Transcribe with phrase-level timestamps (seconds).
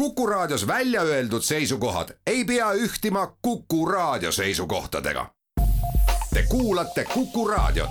[0.00, 5.26] Kuku Raadios välja öeldud seisukohad ei pea ühtima Kuku Raadio seisukohtadega.
[6.34, 7.90] Te kuulate Kuku Raadiot.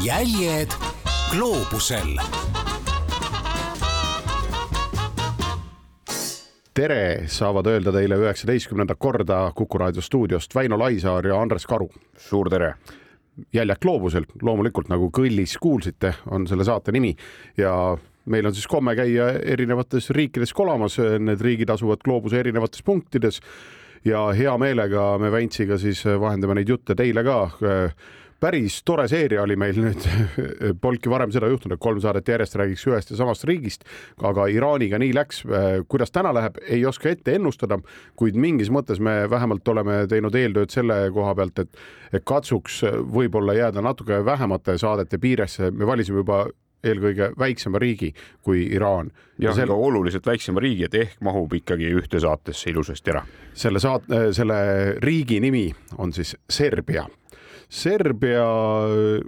[0.00, 0.68] jäljed
[1.30, 2.16] gloobusel
[6.74, 11.90] tere, saavad öelda teile üheksateistkümnendat korda Kuku raadio stuudiost Väino Laisaar ja Andres Karu.
[12.16, 12.74] suur tere.
[13.54, 17.14] Jäljak gloobusel, loomulikult nagu kõllis kuulsite, on selle saate nimi.
[17.56, 17.96] Ja
[18.32, 23.40] meil on siis komme käia erinevates riikides kolamas, need riigid asuvad gloobuse erinevates punktides.
[24.04, 27.38] Ja hea meelega me Väntsiga siis vahendame neid jutte teile ka
[28.42, 30.06] päris tore seeria oli meil nüüd,
[30.82, 33.86] polnudki varem seda juhtunud, et kolm saadet järjest räägiks ühest ja samast riigist,
[34.22, 35.42] aga Iraaniga nii läks.
[35.88, 37.78] kuidas täna läheb, ei oska ette ennustada,
[38.18, 41.78] kuid mingis mõttes me vähemalt oleme teinud eeltööd selle koha pealt, et,
[42.28, 42.82] katsuks
[43.14, 46.44] võib-olla jääda natuke vähemate saadete piiresse, me valisime juba
[46.82, 48.10] eelkõige väiksema riigi
[48.42, 49.12] kui Iraan.
[49.38, 53.22] jah, aga oluliselt väiksema riigi, et ehk mahub ikkagi ühte saatesse ilusasti ära.
[53.54, 54.62] selle saat-, selle
[54.98, 57.06] riigi nimi on siis Serbia
[57.72, 58.44] Serbia,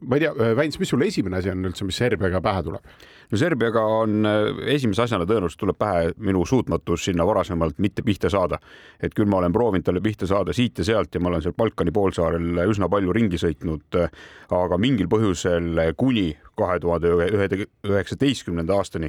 [0.05, 2.89] ma ei tea, Väints, mis sul esimene asi on üldse, mis Serbiaga pähe tuleb?
[3.31, 4.27] no Serbiaga on
[4.69, 8.59] esimese asjana tõenäoliselt tuleb pähe minu suutmatus sinna varasemalt mitte pihta saada.
[9.01, 11.57] et küll ma olen proovinud talle pihta saada siit ja sealt ja ma olen seal
[11.57, 13.97] Balkani poolsaarel üsna palju ringi sõitnud,
[14.51, 17.15] aga mingil põhjusel kuni kahe tuhande
[17.89, 19.09] üheksateistkümnenda aastani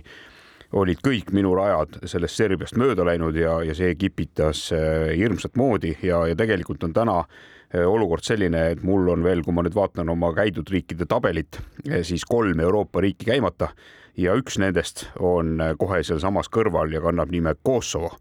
[0.79, 6.23] olid kõik minu rajad sellest Serbiast mööda läinud ja, ja see kipitas hirmsat moodi ja,
[6.31, 9.75] ja tegelikult on täna äh, Äh, olukord selline, et mul on veel, kui ma nüüd
[9.75, 11.59] vaatan oma käidud riikide tabelit,
[11.89, 13.71] äh, siis kolm Euroopa riiki käimata
[14.17, 18.13] ja üks nendest on äh, kohe sealsamas kõrval ja kannab nime Kosovo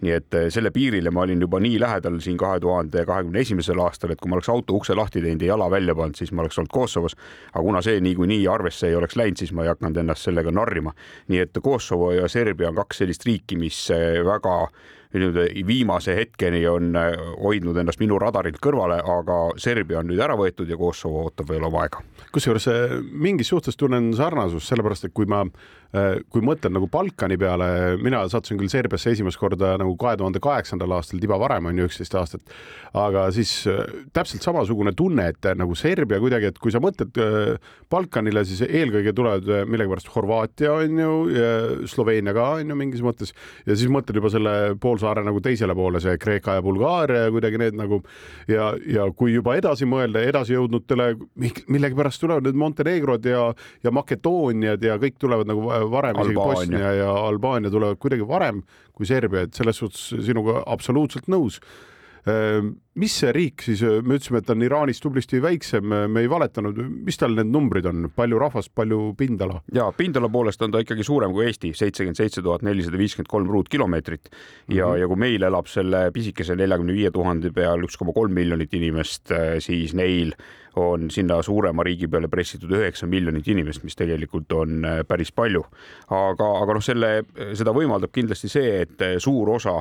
[0.00, 4.14] nii et selle piirile ma olin juba nii lähedal siin kahe tuhande kahekümne esimesel aastal,
[4.14, 6.58] et kui ma oleks auto ukse lahti teinud ja jala välja pannud, siis ma oleks
[6.58, 7.16] olnud Kosovos.
[7.52, 10.94] aga kuna see niikuinii arvesse ei oleks läinud, siis ma ei hakanud ennast sellega narrima.
[11.28, 13.88] nii et Kosovo ja Serbia on kaks sellist riiki, mis
[14.24, 14.56] väga
[15.14, 20.36] nii-öelda viimase hetkeni on äh, hoidnud ennast minu radarilt kõrvale, aga Serbia on nüüd ära
[20.38, 22.02] võetud ja Kosovo ootab veel oma aega.
[22.32, 25.44] kusjuures äh, mingis suhtes tunnen sarnasust, sellepärast et kui ma,
[26.30, 27.70] kui mõtlen nagu Balkani peale,
[28.02, 31.88] mina sattusin küll Serbiasse esimest korda nagu kahe tuhande kaheksandal aastal, tiba varem on ju
[31.88, 32.54] üksteist aastat,
[32.94, 33.64] aga siis
[34.14, 37.18] täpselt samasugune tunne, et nagu Serbia kuidagi, et kui sa mõtled
[37.90, 41.12] Balkanile, siis eelkõige tulevad millegipärast Horvaatia on ju,
[41.90, 43.34] Sloveenia ka on ju mingis mõttes.
[43.66, 47.32] Ja siis mõtled juba selle pool poolsaare nagu teisele poole, see Kreeka ja Bulgaaria ja
[47.32, 48.00] kuidagi need nagu.
[48.50, 51.12] Ja, ja kui juba edasi mõelda, edasi jõudnutele
[51.70, 53.46] millegipärast tulevad need Montenegrod ja,
[53.84, 58.62] ja Makedooniad ja kõik tulevad nagu varem, isegi Bosnia ja Albaania tulevad kuidagi varem
[58.96, 61.60] kui Serbia, et selles suhtes sinuga absoluutselt nõus
[63.00, 66.76] mis see riik siis, me ütlesime, et ta on Iraanist tublisti väiksem, me ei valetanud,
[67.06, 69.60] mis tal need numbrid on, palju rahvast, palju pindala?
[69.72, 73.48] ja pindala poolest on ta ikkagi suurem kui Eesti, seitsekümmend seitse tuhat nelisada viiskümmend kolm
[73.50, 74.34] ruutkilomeetrit ja
[74.86, 75.00] mm, -hmm.
[75.00, 79.32] ja kui meil elab selle pisikese neljakümne viie tuhande peal üks koma kolm miljonit inimest,
[79.58, 80.34] siis neil
[80.76, 85.64] on sinna suurema riigi peale pressitud üheksa miljonit inimest, mis tegelikult on päris palju.
[86.10, 89.80] aga, aga noh, selle, seda võimaldab kindlasti see, et suur osa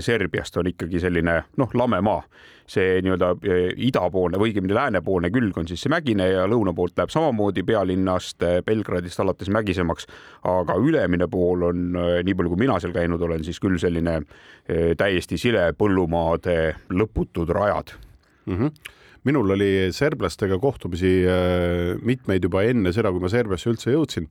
[0.00, 2.22] Serbiast on ikkagi selline noh, lame maa.
[2.70, 6.94] see nii-öelda eh, idapoolne või õigemini läänepoolne külg on siis see mägine ja lõuna poolt
[6.98, 10.06] läheb samamoodi pealinnast eh, Belgradist alates mägisemaks.
[10.46, 11.80] aga ülemine pool on,
[12.24, 14.20] nii palju kui mina seal käinud olen, siis küll selline
[14.96, 16.56] täiesti sile põllumaade
[16.94, 17.94] lõputud rajad
[18.46, 18.56] mm.
[18.56, 21.10] -hmm minul oli serblastega kohtumisi
[22.02, 24.30] mitmeid juba enne seda, kui ma Serbiasse üldse jõudsin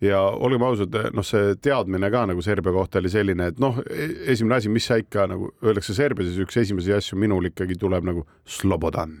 [0.00, 4.10] ja olgem ausad, noh, see teadmine ka nagu Serbia kohta oli selline, et noh, e-,
[4.32, 8.06] esimene asi, mis sa ikka nagu öeldakse Serbias, siis üks esimesi asju minul ikkagi tuleb
[8.06, 9.16] nagu Slobodan.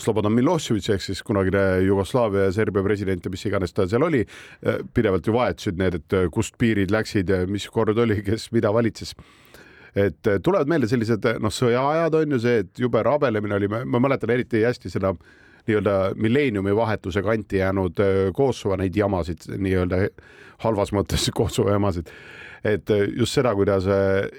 [0.00, 4.22] Slobodan Milošević ehk siis kunagine Jugoslaavia ja Serbia president ja mis iganes ta seal oli,
[4.24, 9.12] e, pidevalt ju vahetusid need, et kust piirid läksid mis kord oli, kes mida valitses
[9.98, 14.30] et tulevad meelde sellised noh, sõjaajad on ju see, et jube rabelemine oli, ma mäletan
[14.30, 18.04] eriti hästi seda äh, nii-öelda milleeniumi vahetuse kanti jäänud
[18.36, 20.04] Kosovo neid jamasid nii-öelda
[20.66, 22.12] halvas mõttes Kosovo jamasid.
[22.64, 23.86] et just seda, kuidas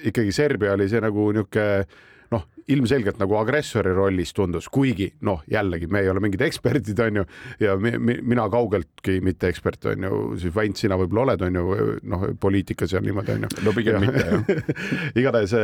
[0.06, 1.86] ikkagi Serbia oli see nagu niisugune
[2.32, 7.22] noh, ilmselgelt nagu agressori rollis tundus, kuigi noh, jällegi me ei ole mingid eksperdid, on
[7.22, 7.26] ju,
[7.64, 11.60] ja mi, mi, mina kaugeltki mitte ekspert, on ju, siis Väint, sina võib-olla oled, on
[11.60, 13.52] ju, noh, poliitikas ja niimoodi, on ju.
[13.68, 14.80] no pigem ja, mitte, jah
[15.22, 15.56] igatahes,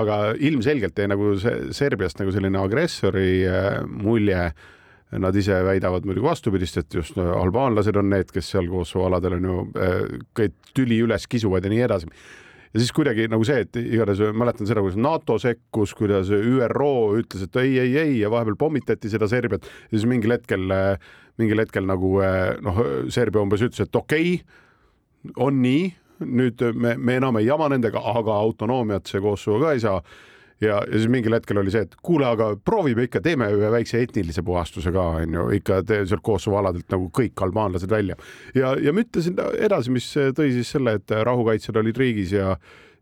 [0.00, 3.28] aga ilmselgelt jäi nagu see Serbiast nagu selline agressori
[3.90, 4.48] mulje
[5.20, 9.50] Nad ise väidavad muidugi vastupidist, et just albaanlased on need, kes seal Kosovo aladel on
[9.50, 9.58] ju
[10.34, 12.10] kõik tüli üles kisuvad ja nii edasi.
[12.74, 17.44] Ja siis kuidagi nagu see, et igatahes mäletan seda, kuidas NATO sekkus, kuidas ÜRO ütles,
[17.46, 19.68] et ei, ei, ei ja vahepeal pommitati seda Serbiat.
[19.92, 20.74] Ja siis mingil hetkel
[21.40, 22.16] mingil hetkel nagu
[22.64, 22.80] noh,
[23.14, 25.88] Serbia umbes ütles, et okei okay,, on nii,
[26.24, 30.00] nüüd me, me enam ei jama nendega, aga autonoomiat see Kosovo ka ei saa
[30.60, 34.02] ja, ja siis mingil hetkel oli see, et kuule, aga proovime ikka, teeme ühe väikse
[34.04, 38.16] etnilise puhastuse ka, onju, ikka sealt Kosovo aladelt nagu kõik albaanlased välja.
[38.54, 42.56] ja, ja ma ütlesin edasi, mis tõi siis selle, et rahukaitsjad olid riigis ja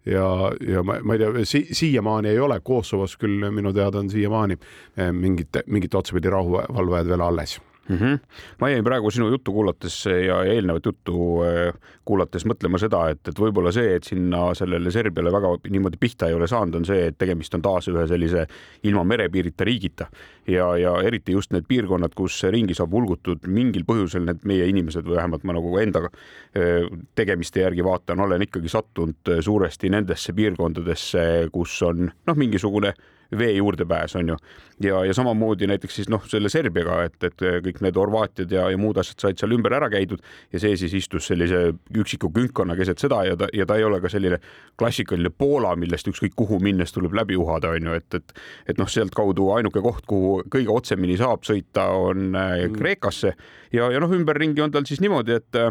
[0.07, 4.11] ja, ja ma, ma ei tea si, siiamaani ei ole Kosovos küll minu teada on
[4.11, 7.97] siiamaani eh, mingit, mingit otsapidi rahuvalvajad veel alles mm.
[7.97, 8.19] -hmm.
[8.61, 11.75] ma jäin praegu sinu juttu kuulates ja eelnevat juttu äh,
[12.05, 16.35] kuulates mõtlema seda, et, et võib-olla see, et sinna sellele Serbiale väga niimoodi pihta ei
[16.35, 18.47] ole saanud, on see, et tegemist on taas ühe sellise
[18.83, 20.07] ilma merepiirita riigita
[20.47, 25.07] ja, ja eriti just need piirkonnad, kus ringi saab hulgutud mingil põhjusel need meie inimesed
[25.07, 31.49] või vähemalt ma nagu enda äh, tegemiste järgi vaatan, olen ikkagi sattunud suuresti nendesse piirkondadesse,
[31.53, 32.95] kus on noh, mingisugune
[33.39, 34.37] vee juurdepääs on ju.
[34.83, 38.81] ja, ja samamoodi näiteks siis noh, selle Serbiaga, et, et kõik need Horvaatiad ja, ja
[38.81, 41.63] muud asjad said seal ümber ära käidud ja see siis istus sellise
[41.99, 44.41] üksiku künkonna keset seda ja ta, ja ta ei ole ka selline
[44.81, 48.37] klassikaline Poola, millest ükskõik kuhu minnes tuleb läbi uhada, on ju, et, et,
[48.73, 53.35] et noh, sealtkaudu ainuke koht, kuhu kõige otsemini saab sõita, on äh, Kreekasse
[53.73, 55.63] ja, ja noh, ümberringi on tal siis niimoodi, et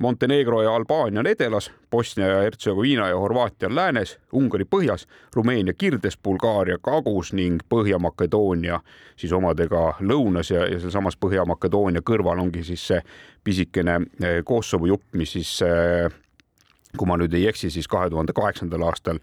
[0.00, 5.74] Montenegro ja Albaania on edelas, Bosnia ja Hertsegoviina ja Horvaatia on läänes, Ungari põhjas, Rumeenia
[5.74, 8.80] kirdes, Bulgaaria kagus ning Põhja-Makedoonia
[9.16, 13.02] siis omadega lõunas ja, ja sealsamas Põhja-Makedoonia kõrval ongi siis see
[13.44, 16.08] pisikene eh, Kosovo jupp, mis siis eh,
[16.96, 19.20] kui ma nüüd ei eksi, siis kahe tuhande kaheksandal aastal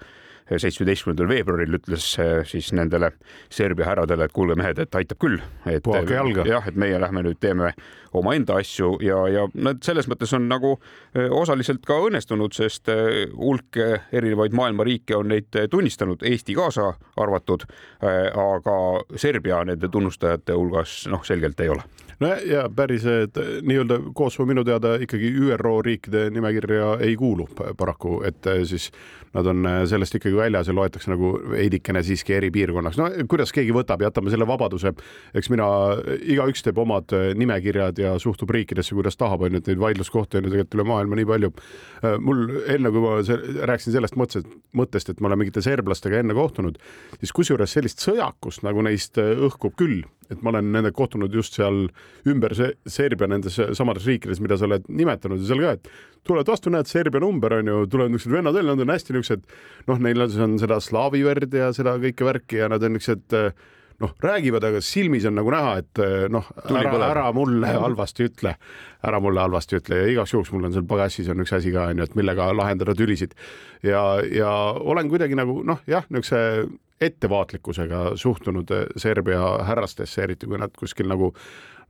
[0.49, 3.11] seitsmeteistkümnendal veebruaril ütles eh, siis nendele
[3.53, 5.39] Serbia härradele, et kuulge mehed, et aitab küll.
[5.83, 6.45] puhake jalga.
[6.45, 7.73] jah, et meie lähme nüüd teeme
[8.15, 10.75] omaenda asju ja, ja nad selles mõttes on nagu
[11.15, 12.91] eh, osaliselt ka õnnestunud, sest
[13.35, 13.79] hulk
[14.11, 17.65] erinevaid maailma riike on neid tunnistanud, Eesti kaasa arvatud.
[18.01, 18.75] aga
[19.17, 21.83] Serbia nende tunnustajate hulgas noh, selgelt ei ole
[22.19, 27.47] no ja päris, et nii-öelda Kosovo minu teada ikkagi ÜRO riikide nimekirja ei kuulu
[27.77, 28.91] paraku, et siis
[29.33, 32.99] nad on sellest ikkagi väljas ja loetakse nagu veidikene siiski eripiirkonnaks.
[32.99, 34.93] no kuidas keegi võtab, jätame selle vabaduse,
[35.35, 35.67] eks mina,
[36.21, 40.55] igaüks teeb omad nimekirjad ja suhtub riikidesse, kuidas tahab, onju, et neid vaidluskohti on ju
[40.55, 41.53] tegelikult üle maailma nii palju.
[42.25, 43.15] mul enne, kui ma
[43.71, 46.77] rääkisin sellest mõttest, mõttest, et ma olen mingite serblastega enne kohtunud,
[47.19, 51.85] siis kusjuures sellist sõjakust nagu neist õhkub küll et ma olen nendega kohtunud just seal
[52.29, 55.89] ümber Serbia nendes samades riikides, mida sa oled nimetanud ja seal ka, et
[56.25, 59.45] tulevad vastu, näed, Serbia number on ju, tulevad niisugused vennad veel, nad on hästi niisugused,
[59.91, 63.55] noh, neil on seda slaavi verd ja seda kõike värki ja nad on niisugused
[64.01, 66.01] noh, räägivad, aga silmis on nagu näha, et
[66.33, 68.55] noh, ära, ära mulle halvasti ütle,
[69.07, 71.87] ära mulle halvasti ütle ja igaks juhuks mul on seal pagassis on üks asi ka
[71.93, 73.37] onju, et millega lahendada tülisid.
[73.87, 76.67] Ja, ja olen kuidagi nagu noh, jah, niisuguse
[77.05, 81.33] ettevaatlikkusega suhtunud eh, Serbia härrastesse, eriti kui nad kuskil nagu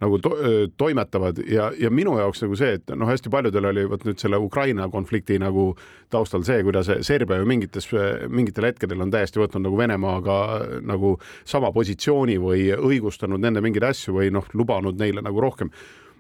[0.04, 0.32] nagu to
[0.78, 4.40] toimetavad ja, ja minu jaoks nagu see, et noh, hästi paljudel oli vot nüüd selle
[4.42, 5.70] Ukraina konflikti nagu
[6.14, 7.90] taustal see, kuidas Serbia ju mingites,
[8.30, 10.40] mingitel hetkedel on täiesti võtnud nagu Venemaaga
[10.86, 11.16] nagu
[11.48, 15.72] sama positsiooni või õigustanud nende mingeid asju või noh, lubanud neile nagu rohkem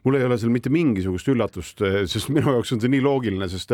[0.06, 3.74] mul ei ole seal mitte mingisugust üllatust, sest minu jaoks on see nii loogiline, sest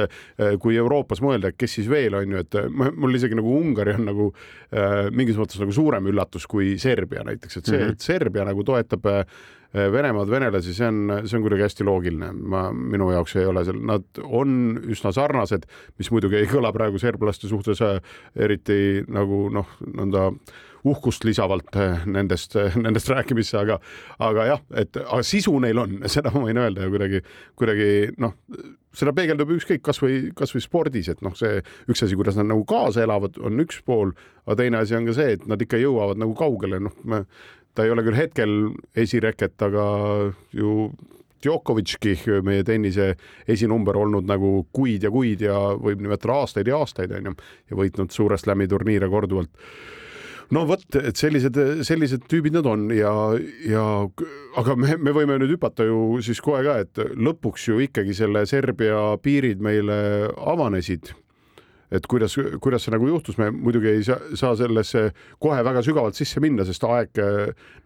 [0.63, 4.29] kui Euroopas mõelda, kes siis veel on ju, et mul isegi nagu Ungari on nagu
[5.11, 7.97] mingis mõttes nagu suurem üllatus kui Serbia näiteks, et see mm, -hmm.
[7.97, 9.11] et Serbia nagu toetab
[9.71, 12.31] Venemaad, venelasi, see on, see on kuidagi hästi loogiline.
[12.51, 14.57] ma, minu jaoks ei ole seal, nad on
[14.91, 15.63] üsna sarnased,
[15.99, 17.79] mis muidugi ei kõla praegu serblaste suhtes
[18.35, 20.27] eriti nagu noh, nõnda
[20.87, 23.77] uhkust lisavalt eh, nendest, nendest rääkimisse, aga,
[24.19, 27.23] aga jah, et aga sisu neil on, seda ma võin öelda ja kuidagi,
[27.59, 27.89] kuidagi
[28.21, 28.35] noh,
[28.97, 33.05] seda peegeldub ükskõik kasvõi, kasvõi spordis, et noh, see üks asi, kuidas nad nagu kaasa
[33.05, 34.15] elavad, on üks pool,
[34.47, 37.25] aga teine asi on ka see, et nad ikka jõuavad nagu kaugele, noh,
[37.75, 38.57] ta ei ole küll hetkel
[38.97, 39.85] esireket, aga
[40.55, 40.91] ju
[41.41, 42.13] Djokovicki,
[42.45, 43.15] meie tennise
[43.49, 48.13] esinumber olnud nagu kuid ja kuid ja võib nimetada aastaid ja aastaid onju ja võitnud
[48.13, 49.49] suure slam'i turniire korduvalt.
[50.51, 51.55] No vot, et sellised,
[51.87, 53.11] sellised tüübid nad on ja,
[53.63, 53.85] ja
[54.59, 58.43] aga me, me võime nüüd hüpata ju siis kohe ka, et lõpuks ju ikkagi selle
[58.49, 59.95] Serbia piirid meile
[60.35, 61.13] avanesid
[61.91, 65.09] et kuidas, kuidas see nagu juhtus, me muidugi ei saa, saa sellesse
[65.43, 67.21] kohe väga sügavalt sisse minna, sest aeg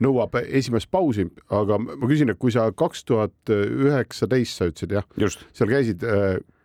[0.05, 5.07] nõuab esimest pausi, aga ma küsin, et kui sa kaks tuhat üheksateist, sa ütlesid jah,
[5.57, 6.05] seal käisid,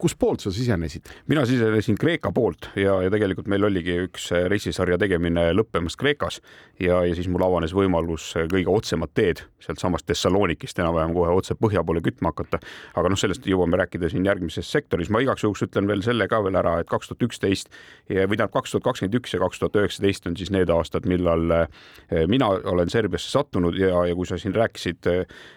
[0.00, 1.08] kus poolt sa sisenesid?
[1.28, 6.40] mina sisenesin Kreeka poolt ja, ja tegelikult meil oligi üks reisisarja tegemine lõppemas Kreekas
[6.80, 11.82] ja, ja siis mul avanes võimalus kõige otsemat teed sealtsamast Thessalonikist enam-vähem kohe otse põhja
[11.84, 12.60] poole kütma hakata.
[12.96, 15.10] aga noh, sellest jõuame rääkida siin järgmises sektoris.
[15.10, 17.68] ma igaks juhuks ütlen veel selle ka veel ära, et kaks tuhat üksteist
[18.08, 21.56] või tähendab kaks tuhat kakskümmend üks ja kaks tuhat üheksateist on siis need aastad, millal
[21.56, 25.10] eh, mina olen Serbiasse sattunud ja, ja kui sa siin rääkisid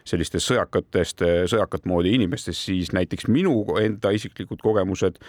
[0.08, 5.20] sellistest sõjakatest, sõjakat moodi inimestest, siis näiteks minu enda isiklikud kogemused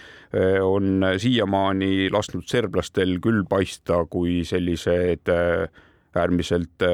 [0.65, 5.29] on siiamaani lasknud serblastel küll paista kui sellised
[6.15, 6.85] äärmiselt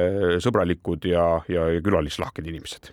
[0.43, 2.91] sõbralikud ja, ja, ja külalislahked inimesed.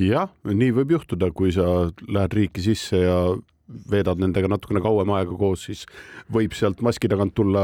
[0.00, 1.66] Jah, nii võib juhtuda, kui sa
[2.08, 3.16] lähed riiki sisse ja
[3.90, 5.84] veedad nendega natukene kauem aega koos, siis
[6.32, 7.62] võib sealt maski tagant tulla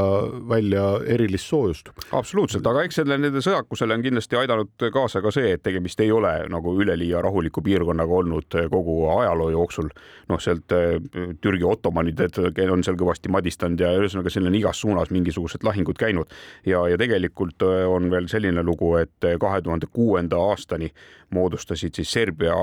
[0.49, 1.91] välja erilist soojust.
[2.15, 6.11] absoluutselt, aga eks selle nende sõjakusele on kindlasti aidanud kaasa ka see, et tegemist ei
[6.11, 9.89] ole nagu üleliia rahuliku piirkonnaga olnud kogu ajaloo jooksul.
[10.29, 10.99] noh, sealt äh,
[11.41, 12.21] Türgi ottomanid
[12.69, 16.29] on seal kõvasti madistanud ja ühesõnaga seal on igas suunas mingisugused lahingud käinud
[16.65, 20.91] ja, ja tegelikult äh, on veel selline lugu, et kahe tuhande kuuenda aastani
[21.35, 22.55] moodustasid siis Serbia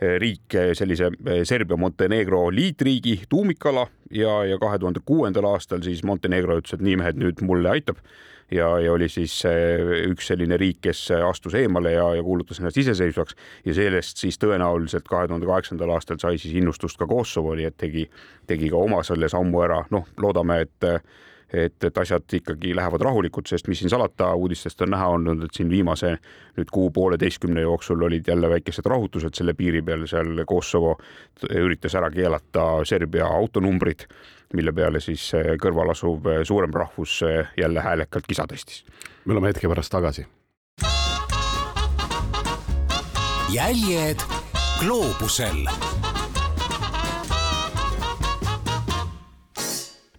[0.00, 6.58] riik eh, sellise eh, Serbia-Montenegro liitriigi tuumikala ja, ja kahe tuhande kuuendal aastal siis Montenegro
[6.60, 8.00] ütles, et nii mehed, nüüd mulle aitab.
[8.48, 13.36] Ja, ja oli siis üks selline riik, kes astus eemale ja, ja kuulutas ennast iseseisvaks.
[13.68, 17.76] Ja sellest siis tõenäoliselt kahe tuhande kaheksandal aastal sai siis innustust ka Kosovo, nii et
[17.76, 18.06] tegi,
[18.48, 20.88] tegi ka oma selle sammu ära, noh, loodame, et
[21.52, 25.56] et, et asjad ikkagi lähevad rahulikult, sest mis siin salata, uudistest on näha olnud, et
[25.56, 26.14] siin viimase
[26.58, 30.96] nüüd kuu-pooleteistkümne jooksul olid jälle väikesed rahutused selle piiri peal, seal Kosovo
[31.50, 34.06] üritas ära keelata Serbia autonumbrid,
[34.54, 35.30] mille peale siis
[35.62, 37.20] kõrval asuv suurem rahvus
[37.56, 38.84] jälle häälekalt kisa tõstis.
[39.24, 40.26] me oleme hetke pärast tagasi.
[43.48, 44.20] jäljed
[44.80, 45.64] gloobusel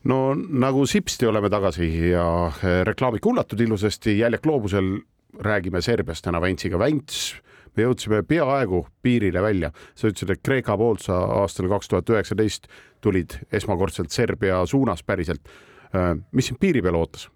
[0.10, 4.98] no nagu sipsti oleme tagasi ja eh, reklaamid kuulatud ilusasti, jäljed gloobusel
[5.46, 6.80] räägime Serbiast täna Väntsiga.
[6.82, 7.36] Vänts,
[7.78, 12.70] me jõudsime peaaegu piirile välja, sa ütlesid, et Kreeka poolt sa aastal kaks tuhat üheksateist
[13.04, 15.51] tulid esmakordselt Serbia suunas päriselt.
[15.94, 17.30] Eh, mis sind piiri peal ootas?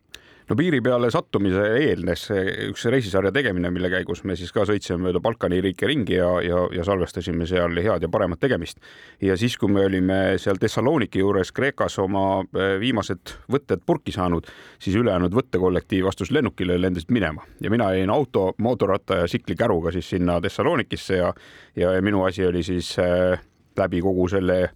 [0.50, 2.26] No piiri peale sattumise eelnes
[2.70, 6.64] üks reisisarja tegemine, mille käigus me siis ka sõitsime mööda Balkani riike ringi ja, ja,
[6.74, 8.82] ja salvestasime seal head ja paremat tegemist.
[9.22, 14.48] ja siis, kui me olime seal Thessaloniki juures Kreekas oma äh, viimased võtted purki saanud,
[14.84, 19.94] siis ülejäänud võttekollektiiv astus lennukile ja lendasid minema ja mina jäin auto, mootorratta ja tsiklikäruga
[19.96, 21.34] siis sinna Thessalonikisse ja,
[21.76, 23.40] ja minu asi oli siis äh,
[23.78, 24.70] läbi kogu selle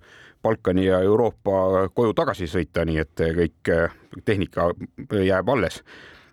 [0.48, 4.70] Balkani ja Euroopa koju tagasi sõita, nii et kõik eh, tehnika
[5.12, 5.82] jääb alles.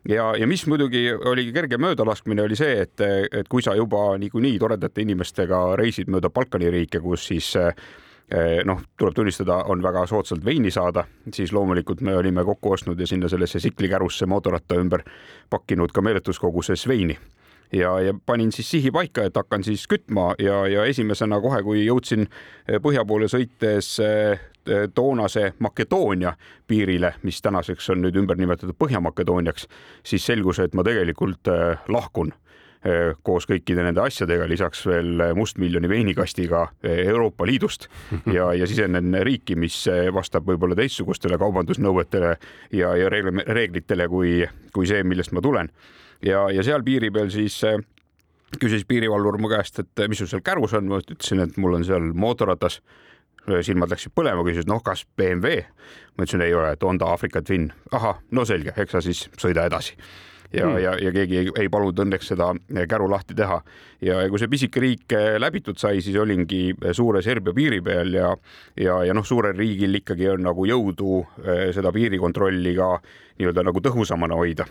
[0.08, 3.00] Ja, ja mis muidugi oli kerge möödalaskmine, oli see, et,
[3.32, 7.72] et kui sa juba niikuinii toredate inimestega reisid mööda Balkani riike, kus siis eh,
[8.68, 13.08] noh, tuleb tunnistada, on väga soodsalt veini saada, siis loomulikult me olime kokku ostnud ja
[13.10, 15.02] sinna sellesse tsiklikärusse mootorratta ümber
[15.50, 17.18] pakkinud ka meeletus koguses veini
[17.74, 21.84] ja, ja panin siis sihi paika, et hakkan siis kütma ja, ja esimesena kohe, kui
[21.84, 24.38] jõudsin eh, põhja poole sõites eh,
[24.94, 26.34] toonase Makedoonia
[26.68, 29.68] piirile, mis tänaseks on nüüd ümber nimetatud Põhja-Makedooniaks,
[30.06, 32.34] siis selgus, et ma tegelikult eh, lahkun
[33.24, 37.86] koos kõikide nende asjadega, lisaks veel mustmiljoni veinikastiga Euroopa Liidust
[38.28, 39.78] ja, ja sisenen riiki, mis
[40.12, 42.34] vastab võib-olla teistsugustele kaubandusnõuetele
[42.76, 44.34] ja, ja reeglitele kui,
[44.76, 45.72] kui see, millest ma tulen
[46.22, 47.78] ja, ja seal piiri peal siis äh,
[48.60, 51.80] küsis piirivalvur mu käest, et äh, mis sul seal kärus on, ma ütlesin, et mul
[51.80, 52.82] on seal mootorratas.
[53.60, 55.64] silmad läksid põlema, küsis, noh, kas BMW?
[56.16, 57.72] ma ütlesin, ei ole, et Honda Africa Twin.
[57.92, 59.98] ahah, no selge, eks sa siis sõida edasi
[60.52, 63.60] ja hmm., ja, ja keegi ei, ei palunud õnneks seda äh, käru lahti teha.
[64.00, 68.30] ja, ja kui see pisike riik läbitud sai, siis olingi suure Serbia piiri peal ja,
[68.80, 71.24] ja, ja noh, suurel riigil ikkagi on nagu jõudu
[71.74, 72.94] seda piirikontrolli ka
[73.38, 74.68] nii-öelda nagu tõhusamana hoida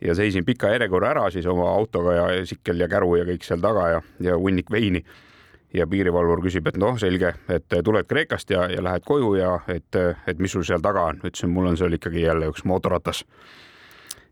[0.00, 3.62] ja seisin pika järjekorra ära siis oma autoga ja sikkel ja käru ja kõik seal
[3.62, 5.04] taga ja, ja hunnik veini.
[5.74, 9.96] ja piirivalvur küsib, et noh, selge, et tuled Kreekast ja, ja lähed koju ja et,
[10.26, 13.24] et mis sul seal taga on, ütlesin, mul on seal ikkagi jälle üks mootorratas.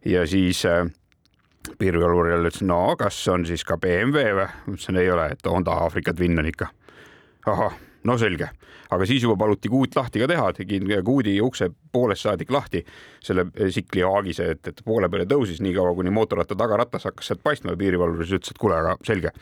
[0.04, 0.86] ja siis äh,
[1.78, 4.46] piirivalvur jälle ütles, no kas on siis ka BMW või?
[4.74, 6.70] ütlesin, ei ole, et Honda Aafrika Twin on ikka.
[7.46, 7.74] ahah
[8.08, 8.48] no selge,
[8.90, 12.84] aga siis juba paluti kuut lahti ka teha, tegin kuudi ukse poolest saadik lahti
[13.22, 17.42] selle sikli haagise, et, et poole peale tõusis nii kaua, kuni mootorratta tagaratas hakkas sealt
[17.44, 19.34] paistma ja piirivalvur siis ütles, et kuule, aga selge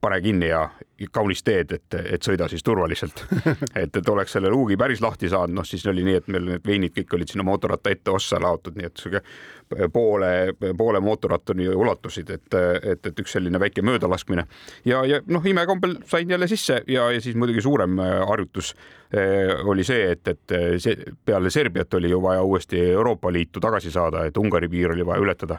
[0.00, 0.66] pane kinni ja
[1.12, 3.22] kaunist teed, et, et sõida siis turvaliselt.
[3.82, 6.66] et, et oleks selle luugi päris lahti saanud, noh siis oli nii, et meil need
[6.66, 9.22] veinid kõik olid sinna mootorratta ette ossa laotud, nii et sihuke
[9.92, 14.46] poole, poole mootorrattani ulatusid, et, et, et üks selline väike möödalaskmine.
[14.84, 18.74] Ja, ja noh, imekombel sain jälle sisse ja, ja siis muidugi suurem äh, harjutus
[19.12, 23.90] eh, oli see, et, et see peale Serbiat oli ju vaja uuesti Euroopa Liitu tagasi
[23.90, 25.58] saada, et Ungari piir oli vaja ületada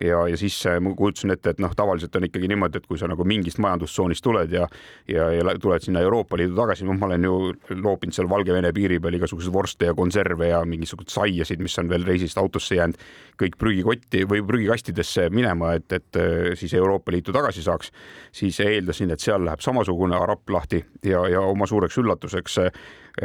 [0.00, 3.08] ja, ja siis ma kujutasin ette, et noh, tavaliselt on ikkagi niimoodi, et kui sa
[3.10, 4.66] nagu mingist majandustsoonist tuled ja
[5.08, 7.36] ja, ja tuled sinna Euroopa Liidu tagasi, noh, ma olen ju
[7.70, 12.06] loopinud seal Valgevene piiri peal igasuguseid vorste ja konserve ja mingisuguseid saiasid, mis on veel
[12.08, 12.98] reisist autosse jäänud,
[13.40, 16.20] kõik prügikotti või prügikastidesse minema, et, et
[16.58, 17.92] siis Euroopa Liitu tagasi saaks,
[18.34, 22.60] siis eeldasin, et seal läheb samasugune arapp lahti ja, ja oma suureks üllatuseks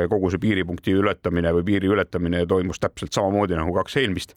[0.10, 4.36] kogu see piiripunkti ületamine või piiri ületamine toimus täpselt samamoodi nagu kaks eelmist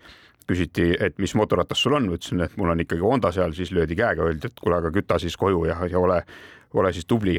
[0.48, 3.96] küsiti, et mis mootorratas sul on, ütlesin, et mul on ikkagi Honda seal, siis löödi
[3.98, 6.18] käega, öeldi, et kuule, aga küta siis koju ja, ja ole,
[6.78, 7.38] ole siis tubli.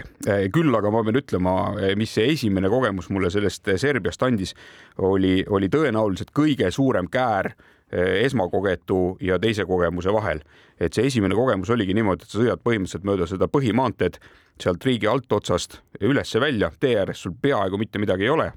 [0.53, 1.53] küll aga ma pean ütlema,
[1.99, 4.55] mis see esimene kogemus mulle sellest Serbiast andis,
[4.97, 7.53] oli, oli tõenäoliselt kõige suurem käär
[7.93, 10.39] esmakogetu ja teise kogemuse vahel.
[10.79, 14.17] et see esimene kogemus oligi niimoodi, et sa sõidad põhimõtteliselt mööda seda põhimaanteed
[14.61, 18.51] sealt riigi altotsast ülesse välja, tee ääres sul peaaegu mitte midagi ei ole.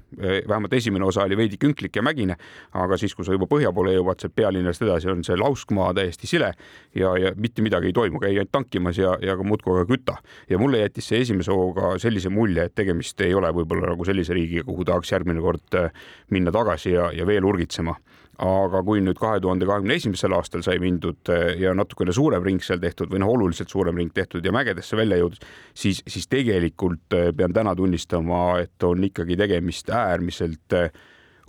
[0.47, 2.35] vähemalt esimene osa oli veidi künklik ja mägine,
[2.73, 6.29] aga siis, kui sa juba põhja poole jõuad, sealt pealinnast edasi on see lauskmaa täiesti
[6.29, 6.51] sile
[6.95, 10.17] ja, ja mitte midagi ei toimu, käi ainult tankimas ja, ja ka muudkui aga küta.
[10.49, 14.37] ja mulle jättis see esimese hooga sellise mulje, et tegemist ei ole võib-olla nagu sellise
[14.37, 15.81] riigiga, kuhu tahaks järgmine kord
[16.29, 17.97] minna tagasi ja, ja veel urgitsema
[18.43, 22.61] aga kui nüüd kahe tuhande kahekümne esimesel aastal sai mindud eh, ja natukene suurem ring
[22.63, 27.17] seal tehtud või noh, oluliselt suurem ring tehtud ja mägedesse välja jõudnud, siis, siis tegelikult
[27.17, 30.91] eh, pean täna tunnistama, et on ikkagi tegemist äärmiselt eh,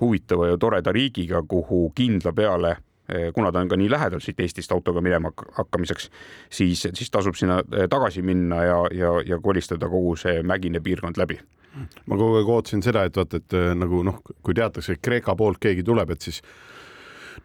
[0.00, 2.76] huvitava ja toreda riigiga, kuhu kindla peale
[3.32, 6.10] kuna ta on ka nii lähedal siit Eestist autoga minema hakkamiseks,
[6.52, 11.38] siis, siis tasub sinna tagasi minna ja, ja, ja kolistada kogu see mägine piirkond läbi.
[12.04, 15.56] Ma kogu aeg ootasin seda, et vaata, et nagu noh, kui teatakse, et Kreeka poolt
[15.56, 16.42] keegi tuleb, et siis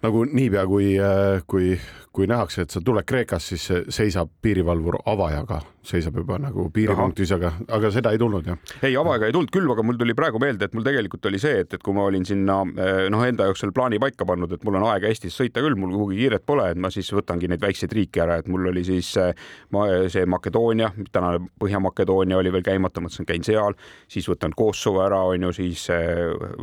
[0.02, 1.78] nagu niipea, kui, äh, kui,
[2.12, 7.52] kui nähakse, et sa tuled Kreekast, siis seisab piirivalvur avajaga, seisab juba nagu piiripunktis, aga,
[7.75, 8.60] aga seda ei tulnud jah?
[8.82, 11.63] ei, avajaga ei tulnud küll, aga mul tuli praegu meelde, et mul tegelikult oli see,
[11.63, 14.63] et, et kui ma olin sinna äh, noh, enda jaoks selle plaani paika pannud, et
[14.68, 17.63] mul on aega Eestis sõita küll, mul kuhugi kiiret pole, et ma siis võtangi neid
[17.63, 19.34] väikseid riike ära, et mul oli siis äh,
[19.75, 23.75] ma, see Makedoonia, tänane Põhja-Makedoonia oli veel käimata, mõtlesin, käin seal,
[24.12, 25.88] siis võtan Kosovo ära, on ju, siis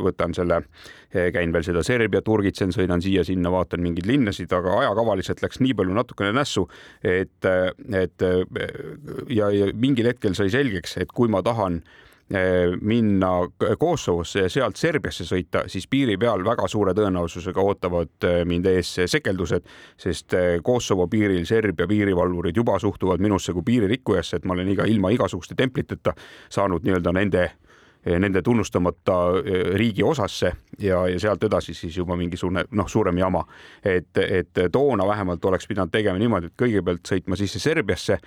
[0.01, 0.63] võtan selle
[1.11, 5.73] käin veel seda Serbiat urgitsen, sõidan siia-sinna, vaatan mingeid linnasid, aga ajakava lihtsalt läks nii
[5.77, 6.63] palju natukene nässu,
[7.03, 7.49] et,
[7.99, 8.27] et
[9.29, 11.79] ja, ja mingil hetkel sai selgeks, et kui ma tahan
[12.33, 13.31] eh, minna
[13.79, 18.93] Kosovosse ja sealt Serbiasse sõita, siis piiri peal väga suure tõenäosusega ootavad eh, mind ees
[19.11, 19.67] sekeldused,
[19.99, 24.87] sest eh, Kosovo piiril Serbia piirivalvurid juba suhtuvad minusse kui piiririkkujasse, et ma olen iga
[24.89, 26.15] ilma igasuguste templiteta
[26.49, 27.49] saanud nii-öelda nende
[28.01, 29.13] nende tunnustamata
[29.77, 30.49] riigi osasse
[30.81, 33.43] ja, ja sealt edasi siis juba mingisugune noh, suurem jama.
[33.85, 38.17] et, et toona vähemalt oleks pidanud tegema niimoodi, et kõigepealt sõitma sisse Serbiasse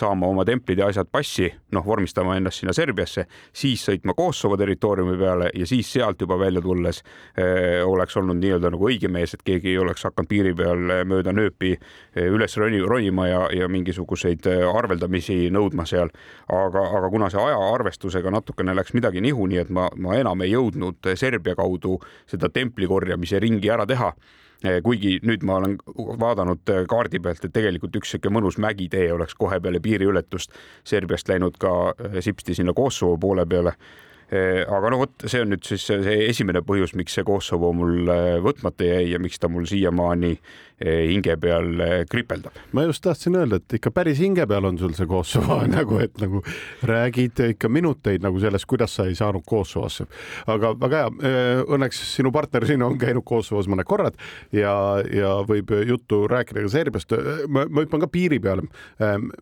[0.00, 5.16] saama oma templid ja asjad passi, noh, vormistama ennast sinna Serbiasse, siis sõitma Kosovo territooriumi
[5.20, 7.02] peale ja siis sealt juba välja tulles
[7.36, 11.34] eh, oleks olnud nii-öelda nagu õige mees, et keegi ei oleks hakanud piiri peal mööda
[11.36, 16.10] nööpi eh, üles roni, ronima ja, ja mingisuguseid eh, arveldamisi nõudma seal.
[16.48, 20.54] aga, aga kuna see ajaarvestusega natukene läks midagi nihu, nii et ma, ma enam ei
[20.54, 21.98] jõudnud Serbia kaudu
[22.30, 24.49] seda templi korjamise ringi ära teha Eh,
[24.82, 25.78] kuigi nüüd ma olen
[26.20, 30.52] vaadanud eh, kaardi pealt, et tegelikult üks sihuke mõnus mägitee oleks kohe peale piiriületust
[30.84, 33.72] Serbiast läinud ka eh, sipsti sinna Kosovo poole peale.
[33.72, 38.06] Eh, aga no vot, see on nüüd siis see esimene põhjus, miks see Kosovo mul
[38.06, 42.54] eh, võtmata jäi ja miks ta mul siiamaani eh, hinge peal kripeldab.
[42.76, 46.14] ma just tahtsin öelda, et ikka päris hinge peal on sul see Kosovo nagu, et
[46.22, 46.44] nagu
[46.86, 50.06] räägid ikka minuteid nagu sellest, kuidas sa ei saanud Kosovosse.
[50.46, 54.18] aga väga hea, õnneks sinu partner siin on käinud Kosovos mõned korrad
[54.54, 54.74] ja,
[55.10, 57.16] ja võib juttu rääkida ka Serbiast.
[57.48, 58.68] ma, ma hüppan ka piiri peale.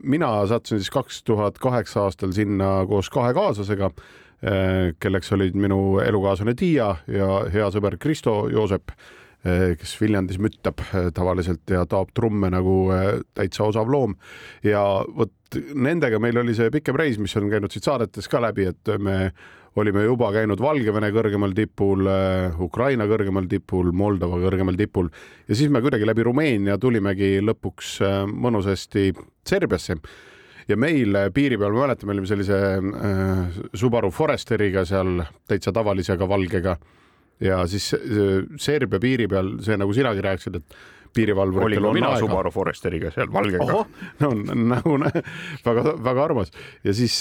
[0.01, 5.99] mina sattusin siis kaks tuhat kaheksa aastal sinna koos kahe kaaslasega Äh, kelleks olid minu
[5.99, 8.93] elukaaslane Tiia ja hea sõber Kristo Joosep,
[9.43, 12.77] äh, kes Viljandis müttab äh, tavaliselt ja taob trumme nagu
[13.35, 14.15] täitsa osav loom.
[14.63, 14.83] ja
[15.17, 15.35] vot
[15.75, 19.33] nendega meil oli see pikem reis, mis on käinud siit saadetes ka läbi, et me
[19.79, 22.07] olime juba käinud Valgevene kõrgemal tipul,
[22.63, 25.11] Ukraina kõrgemal tipul, Moldova kõrgemal tipul
[25.49, 27.99] ja siis me kuidagi läbi Rumeenia tulimegi lõpuks
[28.31, 29.11] mõnusasti
[29.47, 29.99] Serbiasse
[30.69, 36.15] ja meil piiri peal, ma mäletan, me olime sellise äh, Subaru Foresteriga seal täitsa tavalise,
[36.15, 36.77] aga valgega
[37.45, 40.79] ja siis äh, Serbia piiri peal see, nagu sinagi rääkisid, et
[41.17, 43.79] piirivalvuritel on mina aega Subaru Foresteriga seal valgega
[44.23, 44.33] no
[44.75, 44.99] nagu
[45.65, 46.53] väga-väga armas
[46.85, 47.17] ja siis,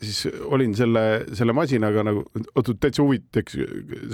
[0.00, 2.22] siis olin selle, selle masinaga nagu,
[2.54, 3.58] oota täitsa huvitav, eks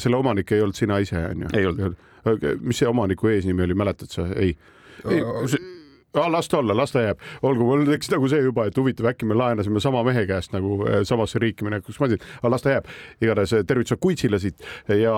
[0.02, 1.52] selle omanik ei olnud sina ise onju?
[1.58, 2.00] Ei olnud..
[2.62, 4.26] mis see omaniku eesnimi oli, mäletad sa?
[4.32, 4.56] ei,
[5.04, 5.22] ei..
[6.12, 9.25] Las ta olla, las ta jääb, olgu, mul tekkis nagu see juba, et huvitav, äkki
[9.29, 12.90] me laenasime sama mehe käest nagu eh, samasse riiki minekuks masin, aga las ta jääb.
[13.25, 14.61] igatahes eh, tervitused Kuitsile siit
[14.92, 15.14] ja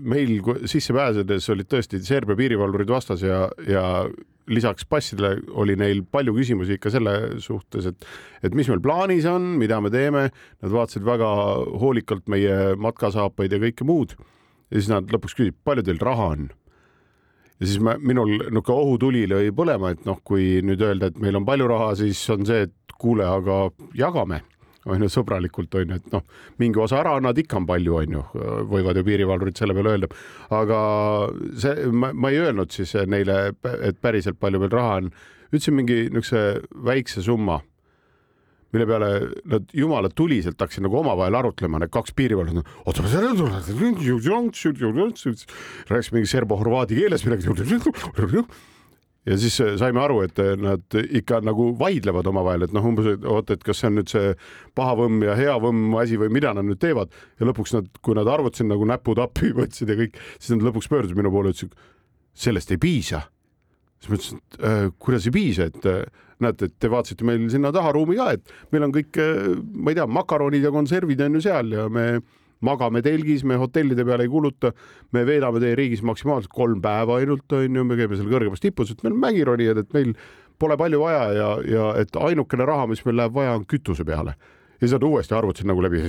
[0.00, 3.84] meil ku- sisse pääsedes olid tõesti Serbia piirivalvurid vastas ja, ja
[4.48, 8.08] lisaks passidele oli neil palju küsimusi ikka selle suhtes, et,
[8.46, 10.30] et mis meil plaanis on, mida me teeme.
[10.62, 11.28] Nad vaatasid väga
[11.82, 14.16] hoolikalt meie matkasaapaid ja kõike muud.
[14.70, 16.48] ja siis nad lõpuks küsisid, palju teil raha on
[17.60, 21.38] ja siis ma, minul niisugune ohutuli lõi põlema, et noh, kui nüüd öelda, et meil
[21.38, 23.66] on palju raha, siis on see, et kuule, aga
[23.96, 24.42] jagame
[24.86, 26.22] on ju sõbralikult on ju, et noh,
[26.62, 28.24] mingi osa ära annad, ikka on palju, on ju,
[28.70, 30.10] võivad ju piirivalvurid selle peale öelda.
[30.54, 30.80] aga
[31.58, 33.40] see, ma, ma ei öelnud siis neile,
[33.82, 35.10] et päriselt palju meil raha on,
[35.50, 36.44] ütlesin mingi niisuguse
[36.86, 37.60] väikse summa
[38.76, 39.10] mille peale
[39.52, 42.70] nad jumala tuliselt hakkasid nagu omavahel arutlema, need kaks piirivalvurit.
[42.84, 43.04] oota,
[45.90, 47.48] rääkis mingi serbo-horvaadi keeles midagi.
[49.26, 53.50] ja siis saime aru, et nad ikka nagu vaidlevad omavahel, et noh, umbes, et oot,
[53.50, 54.34] et kas see on nüüd see
[54.78, 58.14] paha võmm ja hea võmm asi või mida nad nüüd teevad ja lõpuks nad, kui
[58.18, 61.74] nad arvutasid nagu näpud appi võtsid ja kõik, siis nad lõpuks pöördusid minu poole, ütlesid
[62.36, 63.26] sellest ei piisa
[64.00, 67.46] siis ma ütlesin, et äh, kuidas ei piisa, et äh, näete, et te vaatasite meil
[67.52, 71.22] sinna taha ruumi ka, et meil on kõik äh,, ma ei tea, makaronid ja konservid
[71.26, 72.08] on ju seal ja me
[72.64, 74.72] magame telgis, me hotellide peale ei kuluta,
[75.12, 79.02] me veedame teie riigis maksimaalselt kolm päeva ainult onju, me käime seal kõrgemas tipus, et
[79.04, 80.14] meil on mägironijad, et meil
[80.60, 84.36] pole palju vaja ja, ja et ainukene raha, mis meil läheb vaja, on kütuse peale.
[84.76, 86.02] Ja siis nad uuesti arvutasid nagu läbi,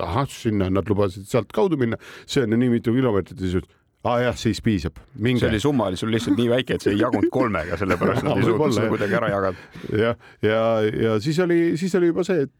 [0.00, 3.68] ahah, sinna nad lubasid sealtkaudu minna, see on ju nii mitu kilomeetrit ja siis
[4.06, 5.42] aa jah, siis piisab, minge.
[5.42, 8.38] See oli summa oli sul lihtsalt nii väike, et see ei jagunud kolmega, sellepärast nad
[8.40, 9.64] ei suutnud seda kuidagi ära jagada.
[9.90, 12.54] jah, ja, ja, ja siis oli, siis oli juba see, et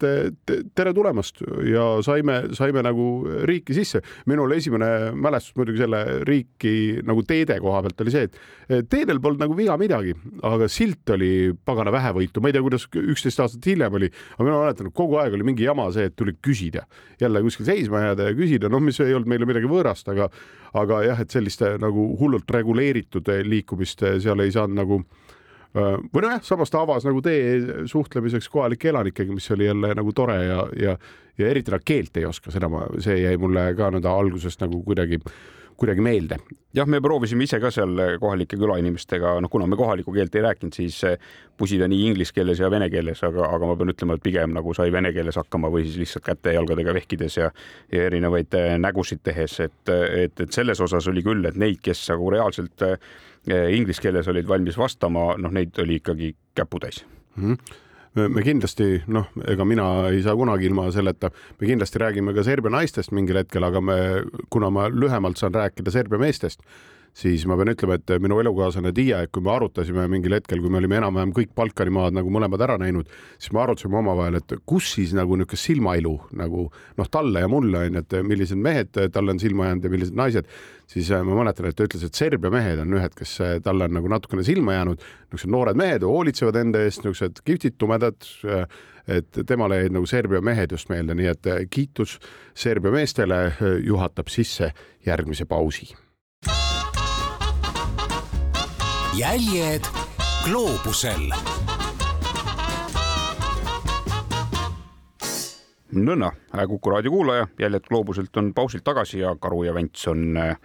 [0.46, 3.06] te- tere tulemast ja saime, saime nagu
[3.48, 4.02] riiki sisse.
[4.26, 6.74] minul esimene mälestus muidugi selle riiki
[7.06, 10.14] nagu teede koha pealt oli see, et teedel polnud nagu viga midagi,
[10.46, 14.58] aga silt oli pagana vähevõitu, ma ei tea, kuidas üksteist aastat hiljem oli, aga mina
[14.64, 16.86] mäletan, et kogu aeg oli mingi jama see, et tuli küsida,
[17.22, 20.28] jälle kuskil seisma jääda ja küsida, noh, mis ei olnud meile midagi võõrast, aga
[20.74, 25.00] aga jah, et selliste nagu hullult reguleeritud liikumist seal ei saanud nagu
[25.76, 30.38] või nojah, samas ta avas nagu tee suhtlemiseks kohalike elanikega, mis oli jälle nagu tore
[30.44, 30.94] ja, ja,
[31.38, 34.80] ja eriti nad keelt ei oska, seda ma, see jäi mulle ka nõnda algusest nagu
[34.86, 35.20] kuidagi,
[35.76, 36.38] kuidagi meelde.
[36.76, 40.76] jah, me proovisime ise ka seal kohalike külainimestega, noh, kuna me kohalikku keelt ei rääkinud,
[40.76, 41.00] siis
[41.56, 44.74] pusida nii inglise keeles ja vene keeles, aga, aga ma pean ütlema, et pigem nagu
[44.76, 47.50] sai vene keeles hakkama või siis lihtsalt käte-jalgadega vehkides ja
[47.92, 52.06] ja erinevaid eh, nägusid tehes, et, et, et selles osas oli küll, et neid, kes
[52.12, 52.98] nagu reaalselt eh,
[53.76, 57.04] inglise keeles olid valmis vastama, noh, neid oli ikkagi käputäis
[57.36, 57.56] me
[58.16, 62.72] me kindlasti noh, ega mina ei saa kunagi ilma selleta, me kindlasti räägime ka Serbia
[62.72, 63.98] naistest mingil hetkel, aga me,
[64.52, 66.64] kuna ma lühemalt saan rääkida Serbia meestest,
[67.16, 70.80] siis ma pean ütlema, et minu elukaaslane Tiia, kui me arutasime mingil hetkel, kui me
[70.82, 73.08] olime enam-vähem kõik Balkanimaad nagu mõlemad ära näinud,
[73.40, 77.86] siis me arutasime omavahel, et kus siis nagu niisugune silmailu nagu noh, talle ja mulle
[77.86, 80.52] on ju, et millised mehed talle on silma jäänud ja millised naised,
[80.92, 83.88] siis äh, ma mäletan, et ta ütles, et Serbia mehed on ühed, kes äh, talle
[83.88, 88.28] on nagu natukene silma jäänud, niisugused noored mehed hoolitsevad enda eest, niisugused kihvtid, tumedad
[89.06, 92.18] et temale jäid nagu Serbia mehed just meelde, nii et äh, kiitus
[92.58, 93.46] Serbia meestele,
[93.86, 94.74] juhatab sisse
[95.06, 95.94] järgmise pausi
[99.16, 99.84] jäljed
[100.44, 101.30] gloobusel.
[105.96, 106.32] Nõnda,
[106.68, 110.56] Kuku raadio kuulaja, jäljed gloobuselt on pausilt tagasi ja Karu ja Vents on eh,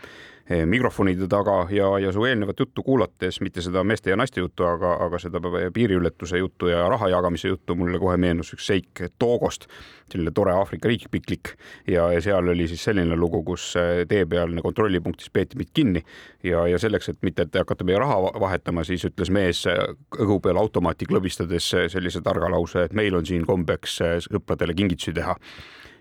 [0.66, 4.94] mikrofonide taga ja, ja su eelnevat juttu kuulates, mitte seda meeste ja naiste juttu, aga,
[5.06, 5.40] aga seda
[5.74, 9.68] piiriületuse juttu ja raha jagamise juttu, mulle kohe meenus üks seik Togost,
[10.12, 11.54] selline tore Aafrika riik, piklik
[11.88, 16.04] ja, ja seal oli siis selline lugu, kus eh, tee peal kontrollipunktis peeti meid kinni
[16.44, 19.84] ja, ja selleks, et mitte et hakata meie raha vahetama, siis ütles mees eh,
[20.20, 25.14] õhu peal automaati klõbistades sellise targa lause, et meil on siin kombeks eh, sõpradele kingitusi
[25.16, 25.38] teha.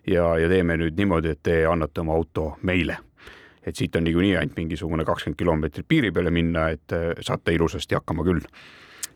[0.07, 2.99] ja, ja teeme nüüd niimoodi, et te annate oma auto meile
[3.67, 7.99] et siit on niikuinii ainult mingisugune kakskümmend kilomeetrit piiri peale minna, et äh, saate ilusasti
[7.99, 8.45] hakkama küll.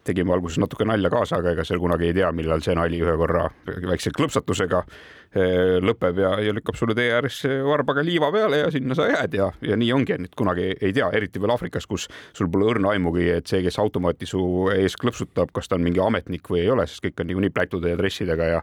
[0.04, 3.16] Tegime alguses natuke nalja kaasa, aga ega seal kunagi ei tea, millal see nali ühe
[3.20, 8.72] korra väikse klõpsatusega äh, lõpeb ja, ja lükkab sulle tee ääres varbaga liiva peale ja
[8.74, 12.08] sinna sa jääd ja, ja nii ongi, et kunagi ei tea, eriti veel Aafrikas, kus
[12.36, 14.42] sul pole õrna aimugi, et see, kes automaati su
[14.74, 17.94] ees klõpsutab, kas ta on mingi ametnik või ei ole, sest kõik on niikuinii plätude
[17.94, 18.60] ja dressidega ja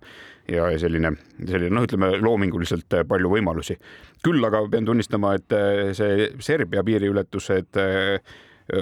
[0.51, 3.77] ja selline, selline noh, ütleme loominguliselt palju võimalusi.
[4.25, 5.53] küll aga pean tunnistama, et
[5.95, 7.79] see Serbia piiriületused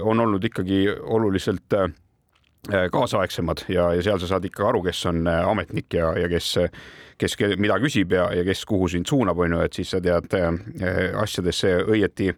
[0.02, 1.76] on olnud ikkagi oluliselt
[2.92, 6.56] kaasaegsemad ja, ja seal sa saad ikka aru, kes on äh, ametnik ja, ja kes,
[7.20, 10.34] kes mida küsib ja, ja kes kuhu sind suunab, on ju, et siis sa tead
[11.20, 12.34] asjadesse õieti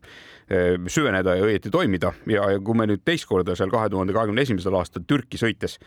[0.91, 4.43] süveneda ja õieti toimida ja, ja kui me nüüd teist korda seal kahe tuhande kahekümne
[4.43, 5.77] esimesel aastal Türki sõites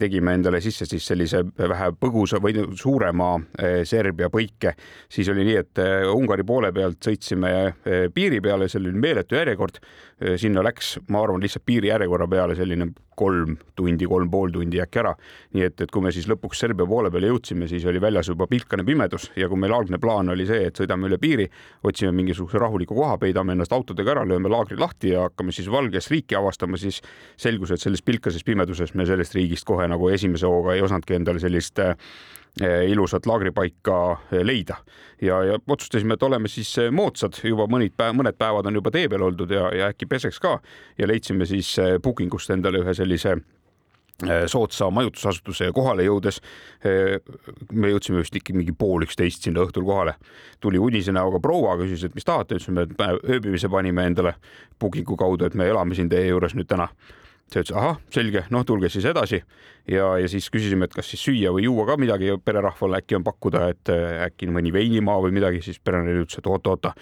[0.00, 3.34] tegime endale sisse siis sellise vähe põgusa või suurema
[3.84, 4.72] Serbia põike,
[5.12, 7.52] siis oli nii, et Ungari poole pealt sõitsime
[8.14, 9.82] piiri peale, see oli meeletu järjekord.
[10.40, 15.14] sinna läks, ma arvan, lihtsalt piirijärjekorra peale selline kolm tundi, kolm pool tundi äkki ära.
[15.54, 18.46] nii et, et kui me siis lõpuks Serbia poole peale jõudsime, siis oli väljas juba
[18.50, 21.48] pilkane pimedus ja kui meil algne plaan oli see, et sõidame üle piiri,
[21.82, 26.10] otsime mingisuguse rahuliku koha, peidame ennast autodega ära, lööme laagri lahti ja hakkame siis valges
[26.12, 27.02] riiki avastama, siis
[27.36, 31.42] selgus, et selles pilkases pimeduses me sellest riigist kohe nagu esimese hooga ei osanudki endale
[31.42, 31.96] sellist äh,
[32.62, 33.98] ilusat laagripaika
[34.42, 34.76] leida.
[35.22, 39.08] Ja, ja otsustasime, et oleme siis moodsad, juba mõned päev, mõned päevad on juba tee
[39.10, 40.58] peal oldud ja, ja äkki peseks ka.
[40.98, 43.36] Ja leidsime siis booking ust endale ühe sellise
[44.46, 46.40] soodsa majutusasutuse kohale jõudes
[47.72, 50.16] me jõudsime vist ikka mingi pool üksteist sinna õhtul kohale.
[50.60, 54.34] tuli unise näoga proua, küsis, et mis tahate, ütlesime, et ööbimise panime endale
[54.80, 56.88] booking'u kaudu, et me elame siin teie juures nüüd täna
[57.48, 59.40] ta ütles, ahah, selge, noh, tulge siis edasi
[59.88, 63.24] ja, ja siis küsisime, et kas siis süüa või juua ka midagi pererahvale äkki on
[63.26, 63.92] pakkuda, et
[64.28, 66.94] äkki mõni veinimaa või midagi, siis perenaine ütles, et oota-oota.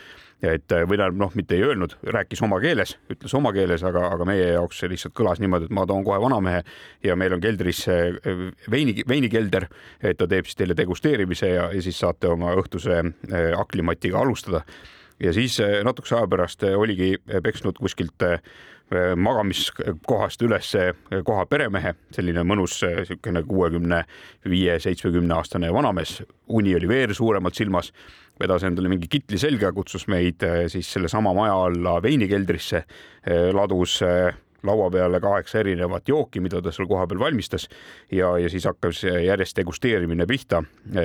[0.43, 4.25] et või tähendab, noh, mitte ei öelnud, rääkis oma keeles, ütles oma keeles, aga, aga
[4.29, 6.63] meie jaoks see lihtsalt kõlas niimoodi, et ma toon kohe vanamehe
[7.03, 7.87] ja meil on keldris
[8.71, 9.67] veini, veinikelder,
[10.03, 13.01] et ta teeb siis teile degusteerimise ja, ja siis saate oma õhtuse
[13.57, 14.63] aklimatiga alustada
[15.21, 18.23] ja siis natukese aja pärast oligi peksnud kuskilt
[18.93, 20.69] magamiskohast üles
[21.27, 24.05] koha peremehe, selline mõnus niisugune kuuekümne
[24.47, 26.21] viie, seitsmekümne aastane vanamees,
[26.55, 27.91] uni oli veel suuremalt silmas,
[28.39, 32.85] vedas endale mingi kitli selga, kutsus meid siis sellesama maja alla veinikeldrisse,
[33.57, 33.99] ladus
[34.67, 37.69] laua peale kaheksa erinevat jooki, mida ta seal kohapeal valmistas
[38.13, 40.63] ja, ja siis hakkas järjest degusteerimine pihta.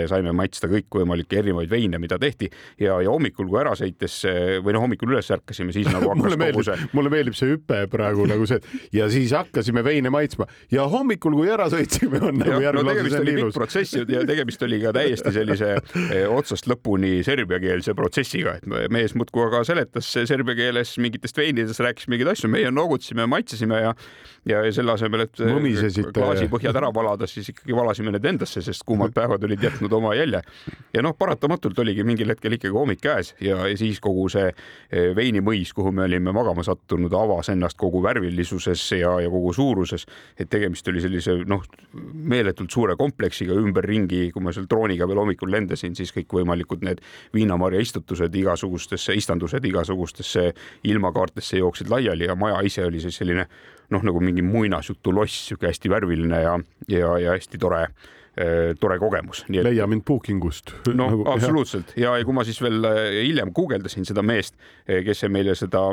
[0.10, 4.22] saime maitsta kõikvõimalikke erinevaid veine, mida tehti ja, ja hommikul, kui ära sõites
[4.64, 6.90] või noh, hommikul üles ärkasime, siis nagu hakkas kogu see.
[6.94, 8.62] mulle meeldib see hüpe praegu nagu see
[8.96, 13.20] ja siis hakkasime veine maitsma ja hommikul, kui ära sõitsime, on nagu järgmine no, tegemist
[13.20, 18.92] oli pikk protsess ja tegemist oli ka täiesti sellise eh, otsast lõpuni serbiakeelse protsessiga, et
[18.94, 23.95] mees muudkui aga seletas serbia keeles mingitest veinidest, rääkis mingeid asju, meie noogutasime, maitsesime ja
[24.45, 25.41] ja, ja selle asemel, et
[26.15, 30.41] klaasipõhjad ära valada, siis ikkagi valasime need endasse, sest kuumad päevad olid jätnud oma jälje.
[30.93, 35.12] ja noh, paratamatult oligi mingil hetkel ikkagi hommik käes ja, ja siis kogu see eh,
[35.15, 40.06] veinimõis, kuhu me olime magama sattunud, avas ennast kogu värvilisuses ja, ja kogu suuruses.
[40.39, 41.63] et tegemist oli sellise noh,
[42.13, 47.82] meeletult suure kompleksiga ümberringi, kui ma seal drooniga veel hommikul lendasin, siis kõikvõimalikud need viinamarja
[47.82, 50.49] istutused igasugustesse, istandused igasugustesse
[50.89, 55.67] ilmakaartesse jooksid laiali ja maja ise oli siis selline noh, nagu mingi muinasjutu loss, sihuke
[55.70, 57.88] hästi värviline ja, ja, ja hästi tore
[58.80, 59.44] tore kogemus.
[59.52, 60.72] leia mind Bookingust.
[60.96, 62.86] no nagu, absoluutselt ja, ja kui ma siis veel
[63.26, 64.56] hiljem guugeldasin seda meest,
[64.88, 65.84] kes meile seda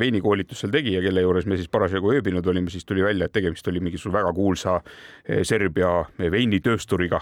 [0.00, 3.34] veinikoolitust seal tegi ja kelle juures me siis parasjagu ööbinud olime, siis tuli välja, et
[3.36, 4.80] tegemist oli mingisuguse väga kuulsa
[5.46, 7.20] Serbia veinitöösturiga,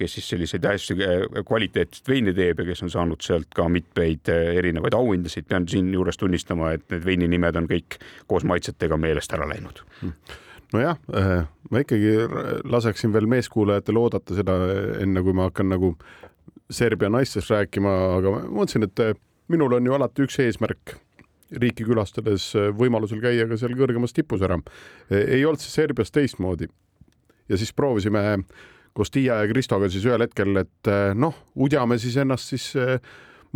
[0.00, 0.96] kes siis selliseid hästi
[1.44, 5.44] kvaliteetseid veine teeb ja kes on saanud sealt ka mitmeid erinevaid auhindasid.
[5.48, 10.42] pean siinjuures tunnistama, et need veini nimed on kõik koos maitsetega meelest ära läinud hmm
[10.74, 10.98] nojah,
[11.70, 12.14] ma ikkagi
[12.66, 14.56] laseksin veel meeskuulajatel oodata seda,
[15.02, 15.94] enne kui ma hakkan nagu
[16.70, 19.20] Serbia naistest rääkima, aga ma mõtlesin, et
[19.52, 20.96] minul on ju alati üks eesmärk
[21.62, 24.58] riiki külastades võimalusel käia ka seal kõrgemas tipus ära.
[25.10, 26.66] ei olnud see Serbias teistmoodi.
[27.48, 28.42] ja siis proovisime
[28.92, 32.74] koos Tiia ja Kristoga siis ühel hetkel, et noh, udjame siis ennast siis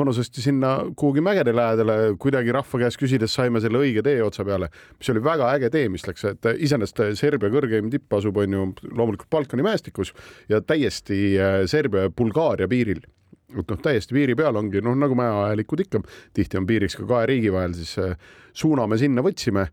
[0.01, 4.71] mõnusasti sinna kuhugi mägede lähedale, kuidagi rahva käest küsides saime selle õige tee otsa peale,
[4.99, 8.67] mis oli väga äge tee, mis läks, et iseenesest Serbia kõrgeim tipp asub, on ju
[8.89, 10.15] loomulikult Balkani mäestikus
[10.51, 13.03] ja täiesti äh, Serbia ja Bulgaaria piiril.
[13.51, 16.01] Et noh, täiesti piiri peal ongi noh, nagu mäeahelikud ikka,
[16.37, 18.19] tihti on piiriks ka kahe riigi vahel, siis äh,
[18.55, 19.67] suuna me sinna võtsime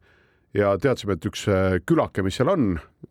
[0.56, 2.70] ja teadsime, et üks äh, külake, mis seal on,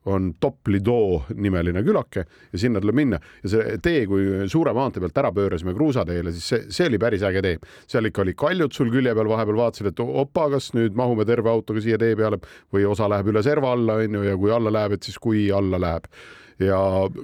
[0.09, 3.21] on Toplido nimeline külake ja sinna tuleb minna.
[3.45, 7.27] Ja see tee, kui suure maantee pealt ära pöörasime kruusateele, siis see, see oli päris
[7.27, 7.61] äge tee.
[7.91, 11.53] seal ikka oli kaljud sul külje peal, vahepeal vaatasid, et opa, kas nüüd mahume terve
[11.53, 12.41] autoga siia tee peale
[12.73, 15.81] või osa läheb üle serva alla, onju, ja kui alla läheb, et siis kui alla
[15.83, 16.11] läheb.
[16.57, 16.79] Ja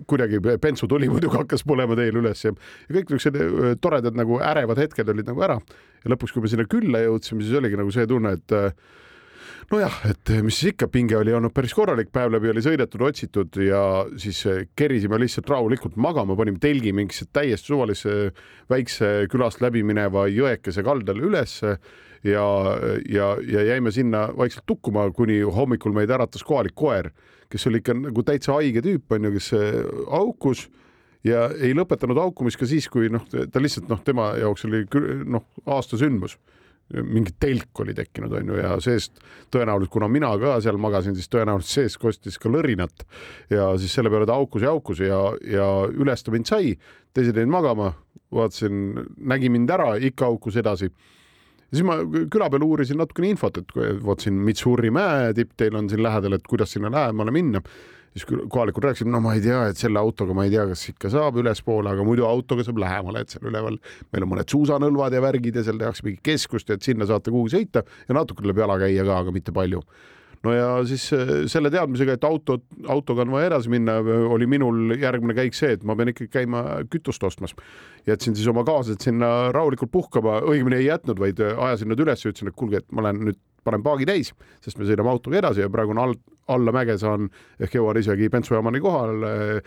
[0.07, 4.83] kuidagi bentsutuli muidugi hakkas põlema teel üles ja, ja kõik niisugused äh, toredad nagu ärevad
[4.83, 5.57] hetked olid nagu ära.
[6.05, 8.75] Ja lõpuks, kui me sinna külla jõudsime, siis oligi nagu see tunne, et äh,
[9.70, 13.59] nojah, et mis siis ikka, pinge oli olnud päris korralik, päev läbi oli sõidetud, otsitud
[13.62, 13.83] ja
[14.20, 14.42] siis
[14.79, 18.16] kerisime lihtsalt rahulikult magama, panime telgi mingisse täiesti suvalisse
[18.72, 21.77] väikse külast läbi mineva jõekese kaldale ülesse
[22.27, 22.46] ja,
[23.09, 27.12] ja, ja jäime sinna vaikselt tukkuma, kuni hommikul meid äratas kohalik koer,
[27.53, 29.53] kes oli ikka nagu täitsa haige tüüp, onju, kes
[30.11, 30.66] haukus
[31.27, 34.85] ja ei lõpetanud haukumist ka siis, kui noh, ta lihtsalt noh, tema jaoks oli
[35.29, 36.38] noh, aasta sündmus
[36.92, 41.73] mingi telk oli tekkinud, onju, ja seest tõenäoliselt, kuna mina ka seal magasin, siis tõenäoliselt
[41.73, 43.07] seest kostis ka lõrinat
[43.53, 46.77] ja siis selle peale ta haukus ja haukus ja, ja üles ta mind sai.
[47.14, 47.92] teised jäid magama,
[48.33, 50.90] vaatasin, nägi mind ära, ikka haukus edasi.
[50.90, 55.77] ja siis ma küla peal uurisin natukene infot, et vot siin Mitsuri mäe tipp teil
[55.77, 57.64] on siin lähedal, et kuidas sinna lähemale minna
[58.12, 61.11] siis kohalikud rääkisid, no ma ei tea, et selle autoga ma ei tea, kas ikka
[61.12, 63.79] saab ülespoole, aga muidu autoga saab lähemale, et seal üleval
[64.12, 67.57] meil on mõned suusanõlvad ja värgid ja seal tehakse mingit keskust, et sinna saate kuhugi
[67.57, 69.81] sõita ja natuke tuleb jala käia ka, aga mitte palju
[70.42, 72.59] no ja siis äh, selle teadmisega, et auto,
[72.90, 76.64] autoga on vaja edasi minna, oli minul järgmine käik see, et ma pean ikkagi käima
[76.92, 77.55] kütust ostmas.
[78.07, 82.33] jätsin siis oma kaaslased sinna rahulikult puhkama, õigemini ei jätnud, vaid ajasin nad üles ja
[82.33, 84.33] ütlesin, et kuulge, et ma lähen nüüd panen paagi täis,
[84.64, 86.16] sest me sõidame autoga edasi ja praegu on all,
[86.49, 87.29] alla mäge saan
[87.61, 89.63] ehk jõuan isegi bensujaamani kohale,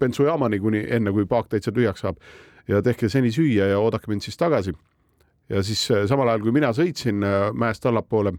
[0.00, 2.18] bensujaamani kuni enne, kui paak täitsa tühjaks saab.
[2.68, 4.72] ja tehke seni süüa ja oodake mind siis tagasi.
[5.48, 8.32] ja siis äh, samal ajal, kui mina sõitsin äh, mäest allapoole,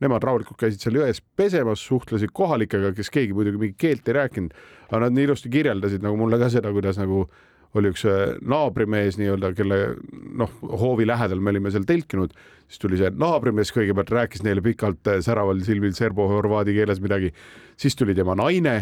[0.00, 4.54] nemad rahulikult käisid seal jões pesemas, suhtlesid kohalikega, kes keegi muidugi mingit keelt ei rääkinud,
[4.88, 7.26] aga nad nii ilusti kirjeldasid nagu mulle ka seda, kuidas nagu
[7.76, 12.32] oli üks äh, naabrimees nii-öelda, kelle noh, hoovi lähedal me olime seal telkinud,
[12.68, 17.32] siis tuli see naabrimees kõigepealt rääkis neile pikalt äh, säraval silmil serbo-horvaadi keeles midagi,
[17.80, 18.78] siis tuli tema naine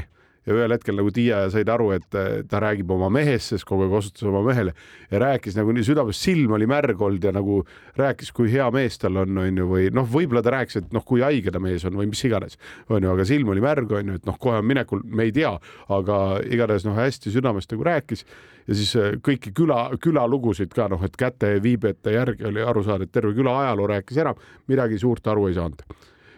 [0.47, 3.87] ja ühel hetkel nagu Tiia said aru, et äh, ta räägib oma mehest, sest kogu
[3.87, 4.75] aeg osutas oma mehele
[5.11, 7.61] ja rääkis nagu nii südames, silm oli märg olnud ja nagu
[7.99, 11.25] rääkis, kui hea mees tal on, onju, või noh, võib-olla ta rääkis, et noh, kui
[11.27, 14.39] haige ta mees on või mis iganes, onju, aga silm oli märg, onju, et noh,
[14.41, 15.55] kohe on minekul, me ei tea,
[15.99, 18.27] aga igatahes noh, hästi südamest nagu rääkis
[18.67, 23.15] ja siis äh, kõiki küla, külalugusid ka noh, et käteviibete järgi oli aru saada, et
[23.15, 24.35] terve küla ajaloo rääkis ära,
[24.71, 25.87] midagi suurt aru ei saanud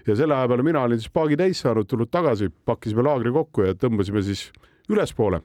[0.08, 3.66] ja selle aja peale mina olin siis paagi täis saanud, tulnud tagasi, pakkisime laagri kokku
[3.68, 4.48] ja tõmbasime siis
[4.88, 5.42] ülespoole.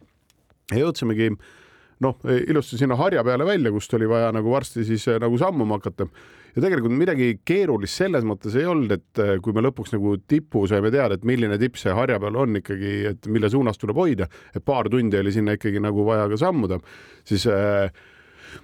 [0.72, 1.34] ja jõudsimegi
[2.04, 2.16] noh,
[2.48, 6.08] ilusti sinna harja peale välja, kust oli vaja nagu varsti siis eh, nagu sammuma hakata.
[6.56, 10.66] ja tegelikult midagi keerulist selles mõttes ei olnud, et eh, kui me lõpuks nagu tipu
[10.70, 14.30] saime teada, et milline tipp see harja peal on ikkagi, et mille suunas tuleb hoida,
[14.56, 16.80] et paar tundi oli sinna ikkagi nagu vaja ka sammuda,
[17.28, 17.90] siis äh,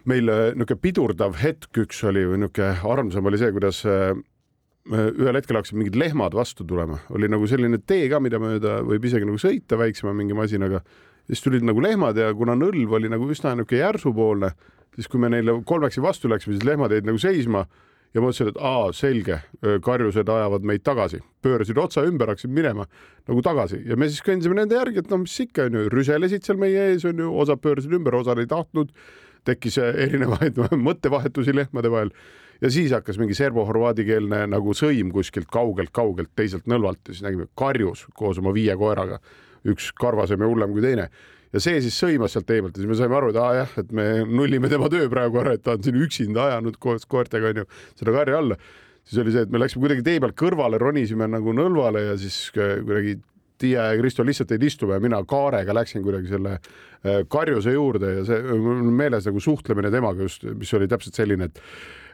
[0.09, 3.83] meil niisugune pidurdav hetk üks oli või niisugune armsam oli see, kuidas
[4.89, 9.05] ühel hetkel hakkasid mingid lehmad vastu tulema, oli nagu selline tee ka, mida mööda võib
[9.05, 10.81] isegi nagu sõita väiksema mingi masinaga.
[11.29, 14.49] siis tulid nagu lehmad ja kuna nõlv oli nagu üsna niisugune järsupoolne,
[14.95, 17.65] siis kui me neile kolmekesi vastu läksime, siis lehmad jäid nagu seisma
[18.13, 19.37] ja mõtlesin, et aa, selge,
[19.85, 22.87] karjused ajavad meid tagasi, pöörasid otsa ümber, hakkasid minema
[23.29, 23.83] nagu tagasi.
[23.85, 27.05] Ja me siis kõndisime nende järgi, et no mis ikka onju, rüselesid seal meie ees
[27.05, 28.93] onju, osad pöörasid ümber, osad ei tahtnud.
[29.47, 32.09] tekkis erinevaid mõttevahetusi lehmade vahel
[32.61, 38.05] ja siis hakkas mingi serbo-horvaadikeelne nagu sõim kuskilt kaugelt-kaugelt teiselt nõlvalt ja siis nägime karjus
[38.17, 39.19] koos oma viie koeraga,
[39.67, 41.09] üks karvasem ja hullem kui teine
[41.53, 43.95] ja see siis sõimas sealt eemalt ja siis me saime aru, et aa jah, et
[43.95, 47.65] me nullime tema töö praegu ära, et ta on siin üksinda ajanud koos koertega onju
[47.99, 48.59] seda karja alla.
[49.03, 52.47] siis oli see, et me läksime kuidagi tee pealt kõrvale, ronisime nagu nõlvale ja siis
[52.53, 53.19] kuidagi
[53.59, 58.13] Tiia ja Kristo lihtsalt jäid istuma ja mina kaarega läksin kuidagi selle äh, karjuse juurde
[58.13, 61.59] ja see mul on meeles nagu suhtlemine temaga just, mis oli täpselt selline, et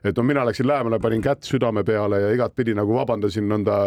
[0.05, 3.77] et no mina läksin lähemale, panin kätt südame peale ja igatpidi nagu vabandasin nõnda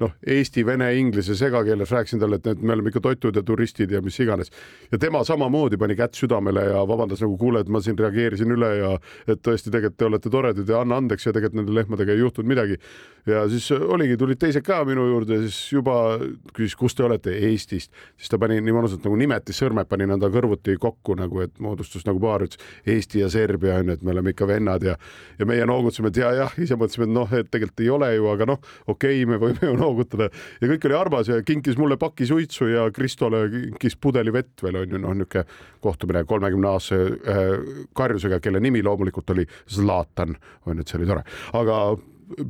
[0.00, 4.00] noh, eesti, vene, inglise segakeeles, rääkisin talle, et me oleme ikka totud ja turistid ja
[4.02, 4.50] mis iganes.
[4.92, 8.70] ja tema samamoodi pani kätt südamele ja vabandas nagu kuule, et ma siin reageerisin üle
[8.76, 8.92] ja
[9.26, 12.48] et tõesti, tegelikult te olete toredad ja anna andeks ja tegelikult nende lehmadega ei juhtunud
[12.48, 12.78] midagi.
[13.26, 16.18] ja siis oligi, tulid teised ka minu juurde, siis juba
[16.54, 20.78] küsis, kust te olete, Eestist, siis ta pani nii mõnusalt nagu nimetissõrmed pani nõnda kõrvuti
[20.80, 24.32] kokku nagu, et moodustus nagu paar, ütles Eesti ja Serbia on ju, et me oleme
[24.32, 24.96] ikka vennad ja
[25.38, 28.26] ja meie noogutasime, et ja jah, ise mõtlesime, et noh, et tegelikult ei ole ju,
[28.32, 30.30] aga noh, okei okay,, me võime ju noogutada.
[30.62, 34.82] Ja kõik oli armas ja kinkis mulle paki suitsu ja Kristole kinkis pudeli vett veel
[34.82, 35.46] on ju noh, niisugune
[35.86, 36.98] kohtumine kolmekümne aastase
[37.30, 37.54] äh,
[37.96, 41.24] karjusega, kelle nimi loomulikult oli Zlatan, on ju, et see oli tore,
[41.56, 41.78] aga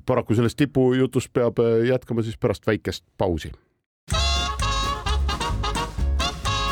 [0.09, 3.53] paraku sellest tipujutust peab äh, jätkama siis pärast väikest pausi.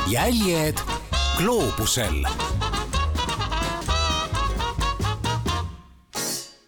[0.04, 0.78] jäljed
[1.38, 2.26] gloobusel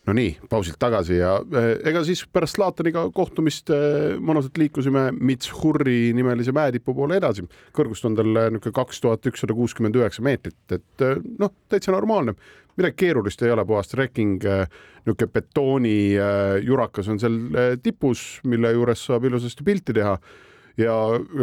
[0.07, 6.13] no nii, pausilt tagasi ja eh, ega siis pärast Zlataniga kohtumist eh, mõnusalt liikusime Mitshurri
[6.17, 7.47] nimelise mäetipu poole edasi.
[7.77, 11.07] kõrgust on tal eh, niisugune kaks tuhat ükssada kuuskümmend üheksa meetrit, et
[11.41, 12.37] noh, täitsa normaalne.
[12.77, 14.43] midagi keerulist ei ole, puhas trekking,
[15.07, 17.39] niisugune betoonijurakas on seal
[17.83, 20.19] tipus, mille juures saab ilusasti pilti teha
[20.79, 20.97] ja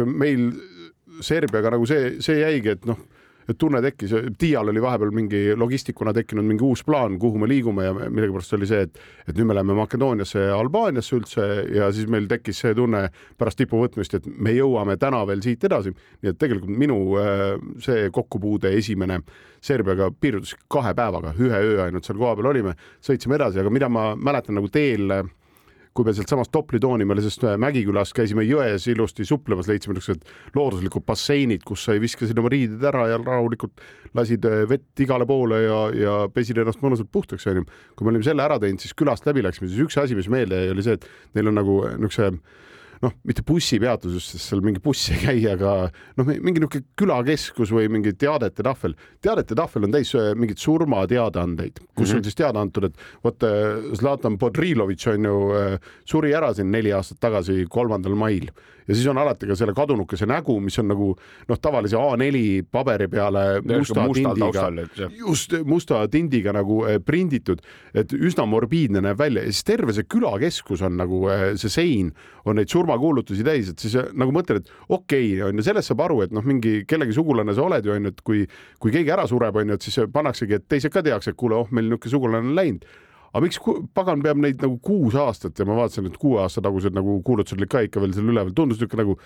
[0.06, 0.52] meil
[1.20, 2.98] Serbiaga nagu see, see jäigi, et noh
[3.58, 7.92] tunne tekkis, Tiial oli vahepeal mingi logistikuna tekkinud mingi uus plaan, kuhu me liigume ja
[7.94, 12.28] millegipärast oli see, et, et nüüd me läheme Makedooniasse ja Albaaniasse üldse ja siis meil
[12.30, 13.06] tekkis see tunne
[13.38, 15.94] pärast tipu võtmist, et me jõuame täna veel siit edasi.
[16.22, 17.44] nii et tegelikult minu äh,
[17.84, 19.20] see kokkupuude esimene
[19.64, 22.74] Serbiaga piirdus kahe päevaga, ühe öö ainult seal kohapeal olime,
[23.04, 25.22] sõitsime edasi, aga mida ma mäletan nagu teel
[25.94, 30.26] kui me sealtsamast Toplitooni meile, sest Mägikülas käisime jões ilusti suplemas, leidsime niisugused
[30.58, 33.84] looduslikud basseinid, kus sa viskasid oma riided ära ja rahulikult
[34.18, 37.66] lasid äh, vett igale poole ja, ja pesid ennast mõnusalt puhtaks, onju.
[37.94, 40.64] kui me olime selle ära teinud, siis külast läbi läksime, siis üks asi, mis meelde
[40.64, 42.32] jäi, oli see, et neil on nagu niisuguse
[43.04, 45.74] noh, mitte bussipeatuses, sest seal mingi buss ei käi, aga
[46.18, 48.96] noh, mingi niisugune külakeskus või mingi teadete tahvel.
[49.24, 52.16] teadete tahvel on täis äh, mingeid surmateadaandeid, kus mm -hmm.
[52.16, 56.70] on siis teada antud, et vot äh, Zlatan Podrilovitš on ju, äh, suri ära siin
[56.70, 58.50] neli aastat tagasi, kolmandal mail
[58.88, 61.10] ja siis on alati ka selle kadunukese nägu, mis on nagu
[61.48, 64.68] noh, tavalise A4 paberi peale musta tindiga,
[65.18, 67.60] just musta tindiga nagu prinditud,
[67.94, 69.44] et üsna morbiidne näeb välja.
[69.44, 71.24] Ja siis terve see külakeskus on nagu
[71.60, 72.12] see sein
[72.44, 75.64] on neid surma surmakuulutusi täis, et siis äh, nagu mõtled, et okei okay,, on ju,
[75.66, 78.44] sellest saab aru, et noh, mingi kellegi sugulane sa oled ju on ju, et kui,
[78.78, 81.58] kui keegi ära sureb, on ju, et siis pannaksegi, et teised ka teaks, et kuule,
[81.58, 82.86] oh, meil niisugune sugulane on läinud
[83.34, 83.58] aga miks
[83.94, 87.58] pagan peab neid nagu kuus aastat ja ma vaatasin, et kuue aasta tagused nagu kuulutused
[87.58, 89.16] olid ka ikka veel seal üleval, tundus niisugune nagu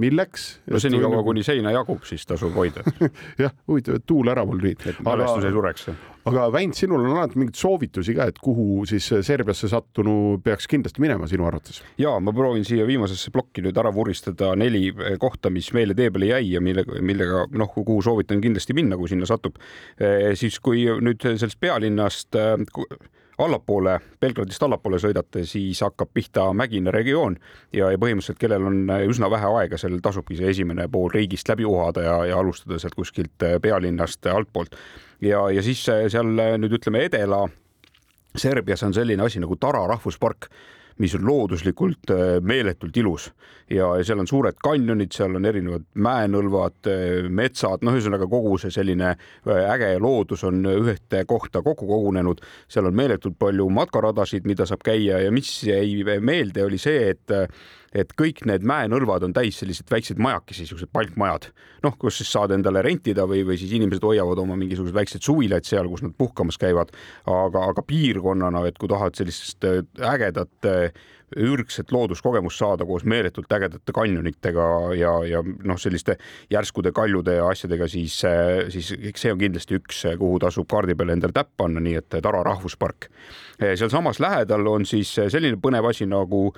[0.00, 0.46] milleks?
[0.70, 2.84] no senikaua, kuni seina jagub, siis tasub hoida
[3.42, 4.78] jah, huvitav, et tuul ära mul nii.
[4.92, 5.90] et mälestus ei sureks.
[6.30, 11.04] aga Väint, sinul on alati mingeid soovitusi ka, et kuhu siis Serbiasse sattunu peaks kindlasti
[11.04, 11.82] minema sinu arvates?
[12.00, 14.88] ja ma proovin siia viimasesse plokki nüüd ära vuristada neli
[15.20, 19.10] kohta, mis meile tee peale jäi ja millega, millega noh, kuhu soovitan kindlasti minna, kui
[19.12, 19.58] sinna satub.
[20.00, 22.54] Eh, siis kui nüüd sellest pealinnast eh,
[23.38, 27.36] allapoole, Belgradist allapoole sõidate, siis hakkab pihta mägine regioon
[27.72, 31.66] ja, ja põhimõtteliselt, kellel on üsna vähe aega, sellel tasubki see esimene pool riigist läbi
[31.68, 34.74] uhada ja, ja alustada sealt kuskilt pealinnast altpoolt.
[35.20, 37.46] ja, ja siis seal nüüd ütleme Edela
[38.36, 40.48] Serbias on selline asi nagu Tara rahvuspark
[40.98, 43.30] mis on looduslikult äh, meeletult ilus
[43.70, 48.74] ja seal on suured kanjonid, seal on erinevad mäenõlvad, äh, metsad, noh, ühesõnaga kogu see
[48.74, 52.42] selline äh, äge loodus on ühte kohta kokku kogunenud.
[52.68, 57.36] seal on meeletult palju matkaradasid, mida saab käia ja mis jäi meelde, oli see, et
[57.92, 61.50] et kõik need mäenõlvad on täis selliseid väikseid majakesi, siuksed palkmajad,
[61.86, 65.68] noh, kus siis saad endale rentida või, või siis inimesed hoiavad oma mingisuguseid väikseid suvilaid
[65.68, 66.92] seal, kus nad puhkamas käivad.
[67.28, 70.68] aga, aga piirkonnana, et kui tahad sellist ägedat
[71.36, 76.16] ürgset looduskogemust saada koos meeletult ägedate kanjonitega ja, ja noh, selliste
[76.50, 78.20] järskude kaljude ja asjadega, siis,
[78.72, 82.42] siis see on kindlasti üks, kuhu tasub kaardi peale endale täpp panna, nii et Tara
[82.42, 83.08] rahvuspark.
[83.58, 86.52] sealsamas lähedal on siis selline põnev asi nagu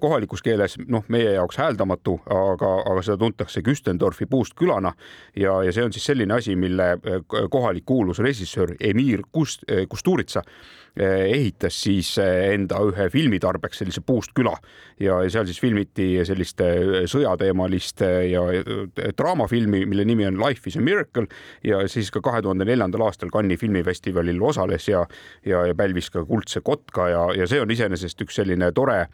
[0.00, 4.92] kohalikus keeles, noh, meie jaoks hääldamatu, aga, aga seda tuntakse Küstendorfi puust külana
[5.36, 6.96] ja, ja see on siis selline asi, mille
[7.50, 10.42] kohalik kuulus režissöör Emir Kust-, Kusturitsa
[10.96, 14.54] Eh, ehitas siis enda ühe filmi tarbeks sellise puust küla.
[15.00, 18.44] Ja seal siis filmiti sellist eh, sõjateemalist ja
[19.18, 21.26] draamafilmi, mille nimi on Life is a miracle.
[21.64, 25.04] Ja siis ka kahe tuhande neljandal aastal Cannes'i filmifestivalil osales ja,
[25.46, 29.06] ja, ja pälvis ka kuldse kotka ja, ja see on iseenesest üks selline tore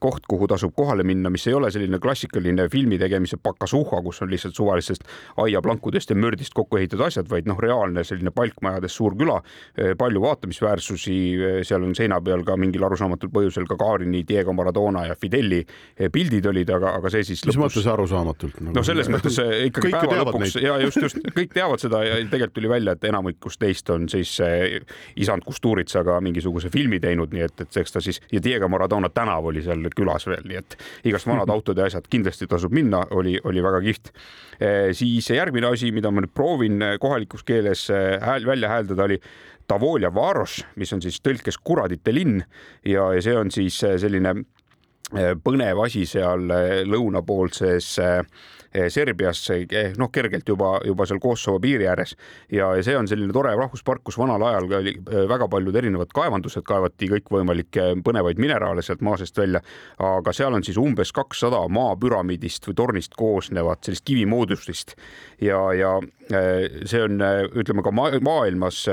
[0.00, 4.30] koht, kuhu tasub kohale minna, mis ei ole selline klassikaline filmi tegemise pakasuhha, kus on
[4.32, 5.04] lihtsalt suvalistest
[5.44, 9.40] aiaplankudest ja mördist kokku ehitatud asjad, vaid noh, reaalne selline palkmajades suur küla,
[9.76, 15.04] eh, palju vaatamisväärsusi, eh, seal on seina peal ka mingil arusaamatul põhjusel Gagarini, Diego Maradona
[15.10, 17.76] ja Fideli eh, pildid olid, aga, aga see siis mis lõpus...
[17.76, 18.76] mõttes arusaamatult nagu...?
[18.78, 19.36] no selles mõttes
[19.68, 20.64] ikkagi päeva lõpuks neid.
[20.64, 24.32] ja just, just kõik teavad seda ja tegelikult tuli välja, et enamikust neist on siis
[25.20, 29.44] isand Kusturitsaga mingisuguse filmi teinud, nii et, et eks ta siis ja Diego Maradona tänav
[29.50, 30.76] oli seal külas veel, nii et
[31.10, 34.12] igast vanad autod ja asjad kindlasti tasub minna, oli, oli väga kihvt.
[34.60, 39.20] Eh, siis järgmine asi, mida ma nüüd proovin kohalikus keeles eh, hääl, välja hääldada, oli
[39.70, 42.40] Davolja Varos, mis on siis tõlkes kuradite linn
[42.84, 44.40] ja, ja see on siis eh, selline
[45.42, 46.44] põnev asi seal
[46.86, 48.22] lõunapoolses Eh,
[48.88, 52.14] Serbias, eh, noh, kergelt juba, juba seal Kosovo piiri ääres
[52.52, 56.12] ja, ja see on selline tore rahvuspark, kus vanal ajal oli eh, väga paljud erinevad
[56.14, 59.62] kaevandused, kaevati kõikvõimalikke põnevaid mineraale sealt maa seest välja.
[59.98, 64.94] aga seal on siis umbes kakssada maapüramiidist või tornist koosnevat sellist kivimoodustist
[65.42, 65.96] ja, ja
[66.30, 67.18] see on,
[67.58, 68.86] ütleme ka maailmas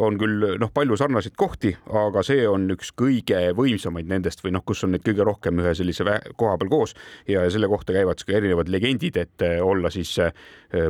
[0.00, 4.64] on küll noh, palju sarnaseid kohti, aga see on üks kõige võimsamaid nendest või noh,
[4.66, 6.06] kus on neid kõige rohkem ühe sellise
[6.40, 6.96] koha peal koos.
[7.28, 10.32] Ja selle kohta käivad ka erinevad legendid, et olla siis eh,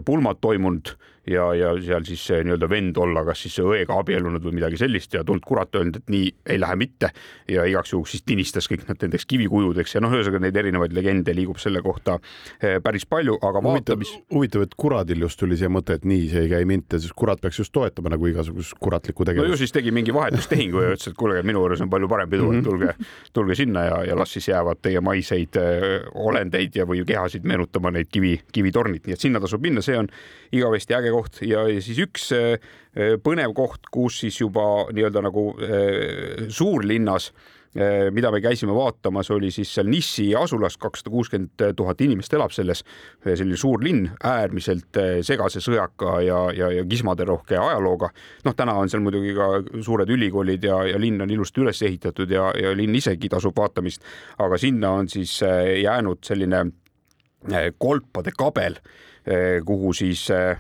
[0.05, 0.95] pulmad toimunud
[1.27, 5.25] ja, ja seal siis nii-öelda vend olla, kas siis õega abiellunud või midagi sellist ja
[5.27, 7.11] tuld kurat öelnud, et nii ei lähe mitte.
[7.51, 11.35] Ja igaks juhuks siis tinistas kõik nad nendeks kivikujudeks ja noh, ühesõnaga neid erinevaid legende
[11.37, 12.19] liigub selle kohta
[12.61, 16.29] eh, päris palju, aga huvitav mis, huvitav, et kuradil just tuli see mõte, et nii
[16.33, 19.65] see ei käi mitte, sest kurat peaks just toetama nagu igasugust kuratlikku no ju tegevust.
[19.65, 22.65] siis tegi mingi vahetustehingu ja ütles, et kuulge, minu juures on palju parem pidu, et
[22.65, 22.95] tulge,
[23.37, 27.93] tulge sinna ja, ja las siis jäävad teie maiseid äh, olendeid ja, või kehasid meenutama
[27.95, 30.09] neid kivi, kivitornid, nii et sinna tasub minna, see on
[30.57, 32.59] igavesti äge koht ja, siis üks äh,
[32.97, 37.33] äh, põnev koht, kus siis juba nii-öelda nagu äh, suurlinnas
[38.11, 42.81] mida me käisime vaatamas, oli siis seal Nissi asulas kakssada kuuskümmend tuhat inimest elab selles,
[43.23, 48.09] selline suur linn, äärmiselt segase sõjaka ja, ja, ja kismaderohke ajalooga.
[48.43, 52.35] noh, täna on seal muidugi ka suured ülikoolid ja, ja linn on ilusti üles ehitatud
[52.35, 54.03] ja, ja linn isegi tasub vaatamist,
[54.43, 56.65] aga sinna on siis jäänud selline
[57.79, 58.77] kolpade kabel,
[59.65, 60.59] kuhu siis äh,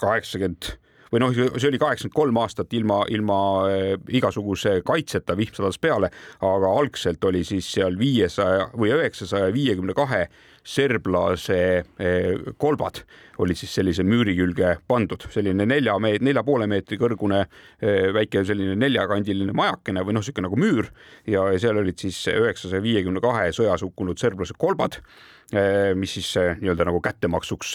[0.00, 0.74] kaheksakümmend
[1.10, 3.38] või noh, see oli kaheksakümmend kolm aastat ilma, ilma
[3.70, 6.10] äh, igasuguse kaitseta, vihm sadas peale,
[6.46, 10.26] aga algselt oli siis seal viiesaja või üheksasaja viiekümne kahe
[10.70, 13.02] serblase äh, kolbad
[13.40, 18.44] olid siis sellise müüri külge pandud, selline nelja meet-, nelja poole meetri kõrgune äh, väike
[18.46, 20.92] selline neljakandiline majakene või noh, niisugune nagu müür
[21.26, 25.00] ja seal olid siis üheksasaja viiekümne kahe sõjas hukkunud serblase kolbad,
[25.98, 26.28] mis siis
[26.60, 27.72] nii-öelda nagu kättemaksuks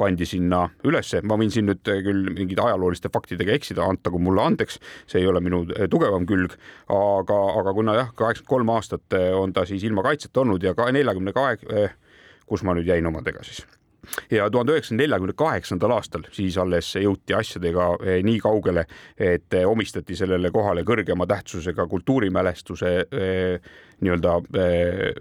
[0.00, 4.80] pandi sinna ülesse, ma võin siin nüüd küll mingite ajalooliste faktidega eksida, antagu mulle andeks,
[5.10, 6.56] see ei ole minu eh, tugevam külg,
[6.90, 10.74] aga, aga kuna jah, kaheksakümmend kolm aastat eh, on ta siis ilma kaitseta olnud ja
[10.78, 11.90] ka neljakümne kahe,
[12.50, 13.62] kus ma nüüd jäin omadega siis?
[14.30, 18.86] Ja tuhande üheksasaja neljakümne kaheksandal aastal siis alles jõuti asjadega eh, nii kaugele,
[19.18, 23.70] et eh, omistati sellele kohale kõrgema tähtsusega kultuurimälestuse eh,
[24.00, 25.14] nii-öelda eh,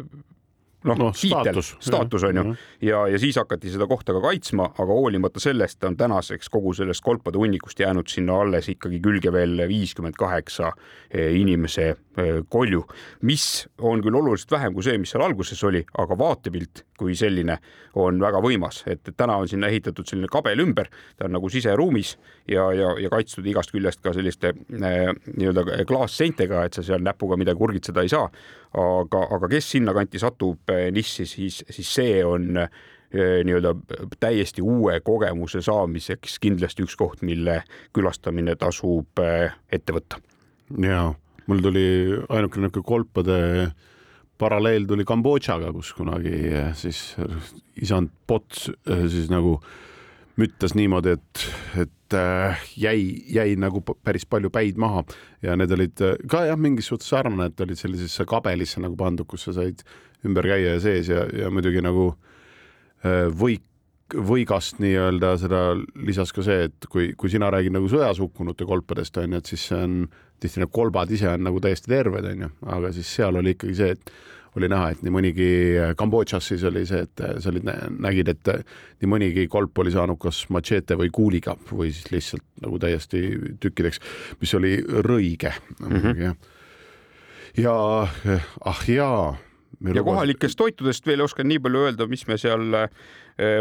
[0.83, 2.23] noh Noh, no,, tiitel, staatus.
[2.23, 2.43] on ju.
[2.87, 7.03] Ja, ja siis hakati seda kohta ka kaitsma, aga hoolimata sellest on tänaseks kogu sellest
[7.03, 10.71] kolpade hunnikust jäänud sinna alles ikkagi külge veel viiskümmend kaheksa
[11.11, 12.85] eh, inimese eh, kolju,
[13.27, 17.57] mis on küll oluliselt vähem kui see, mis seal alguses oli, aga vaatepilt kui selline
[17.99, 22.15] on väga võimas, et täna on sinna ehitatud selline kabel ümber, ta on nagu siseruumis
[22.49, 27.39] ja, ja, ja kaitstud igast küljest ka selliste eh, nii-öelda klaasseintega, et sa seal näpuga
[27.39, 28.29] midagi urgitseda ei saa.
[28.77, 32.69] aga, aga kes sinnakanti satub eh, nissi, siis, siis see on eh,
[33.09, 33.73] nii-öelda
[34.19, 37.63] täiesti uue kogemuse saamiseks kindlasti üks koht, mille
[37.95, 39.23] külastamine tasub
[39.71, 40.21] ette võtta.
[40.77, 41.07] ja
[41.49, 41.85] mul tuli
[42.29, 43.37] ainukene niisugune kolpade
[44.39, 47.13] paralleel tuli Kambodžaga, kus kunagi eh, siis
[47.79, 49.57] isand Pots eh, siis nagu
[50.39, 51.45] müttas niimoodi, et,
[51.83, 53.01] et äh, jäi,
[53.35, 55.03] jäi nagu päris palju päid maha.
[55.43, 55.99] Ja need olid
[56.31, 59.83] ka jah, mingis suhtes sarnane, et olid sellisesse kabelisse nagu pandud, kus sa said
[60.23, 62.13] ümber käia ja sees ja, ja muidugi nagu
[63.39, 63.67] võik,
[64.15, 65.61] võigast nii-öelda seda
[66.07, 69.67] lisas ka see, et kui, kui sina räägid nagu sõjas hukkunute kolpadest onju, et siis
[69.69, 69.99] see on
[70.39, 73.95] tihti need kolbad ise on nagu täiesti terved onju, aga siis seal oli ikkagi see,
[73.95, 74.11] et
[74.57, 75.49] oli näha, et nii mõnigi
[75.97, 77.67] Kambodžas siis oli see, et sa olid,
[78.01, 78.51] nägid, et
[79.01, 83.21] nii mõnigi kolp oli saanud kas matšeete või kuuliga või siis lihtsalt nagu täiesti
[83.61, 84.01] tükkideks,
[84.41, 84.73] mis oli
[85.05, 86.39] rõige muidugi jah.
[87.57, 87.75] ja
[88.73, 89.37] ah jaa.
[89.93, 92.73] ja kohalikest toitudest veel oskan nii palju öelda, mis me seal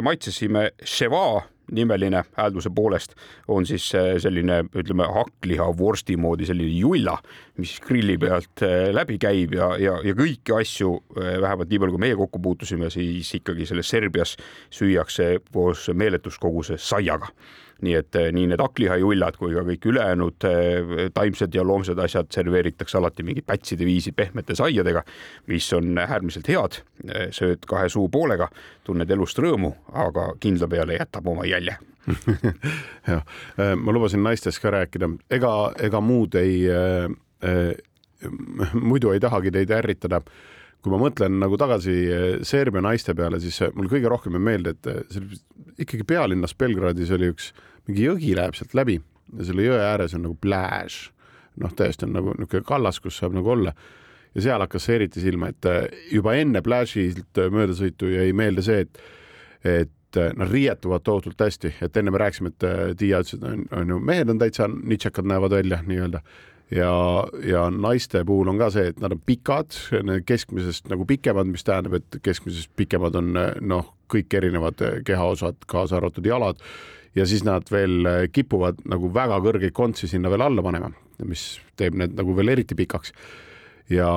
[0.02, 0.70] maitsesime.
[0.82, 3.14] Sheva nimeline häälduse poolest
[3.48, 7.16] on siis eh, selline, ütleme hakkliha vorsti moodi selline julla,
[7.58, 12.04] mis grilli pealt eh, läbi käib ja, ja, ja kõiki asju, vähemalt nii palju, kui
[12.06, 14.36] meie kokku puutusime, siis ikkagi selles Serbias
[14.74, 17.32] süüakse koos meeletus koguses saiaga
[17.86, 22.30] nii et eh, nii need hakklihajullad kui ka kõik ülejäänud eh, taimsed ja loomsed asjad
[22.34, 25.04] serveeritakse alati mingi pätside viisi pehmete saiadega,
[25.50, 26.80] mis on äärmiselt head.
[27.32, 28.48] sööd kahe suu poolega,
[28.84, 31.76] tunned elust rõõmu, aga kindla peale jätab oma jälje.
[33.10, 33.22] jah,
[33.76, 35.52] ma lubasin naistest ka rääkida, ega,
[35.84, 37.10] ega muud ei äh,,
[37.44, 37.76] äh,
[38.74, 40.22] muidu ei tahagi teid ärritada.
[40.78, 44.44] kui ma mõtlen nagu tagasi äh, Serbia naiste peale, siis äh, mul kõige rohkem jääb
[44.46, 45.24] meelde, et äh, seal
[45.82, 47.48] ikkagi pealinnas Belgradis oli üks
[47.88, 48.98] mingi jõgi läheb sealt läbi
[49.36, 51.08] ja selle jõe ääres on nagu pläž.
[51.58, 53.72] noh, täiesti on nagu niisugune kallas, kus saab nagu olla.
[54.36, 58.84] Ja seal hakkas see eriti silma, et äh, juba enne pläžilt möödasõitu jäi meelde see,
[58.84, 59.00] et,
[59.64, 63.48] et äh, nad riietuvad tohutult hästi, et enne me rääkisime, et äh, Tiia ütles, et
[63.48, 66.22] on, on ju mehed on täitsa nitšakad näevad välja nii-öelda
[66.74, 66.92] ja,
[67.44, 69.74] ja naiste puhul on ka see, et nad on pikad,
[70.28, 76.26] keskmisest nagu pikemad, mis tähendab, et keskmisest pikemad on noh, kõik erinevad kehaosad, kaasa arvatud
[76.26, 76.60] jalad
[77.16, 80.90] ja siis nad veel kipuvad nagu väga kõrgeid kontsi sinna veel alla panema,
[81.24, 83.14] mis teeb need nagu veel eriti pikaks
[83.90, 84.10] ja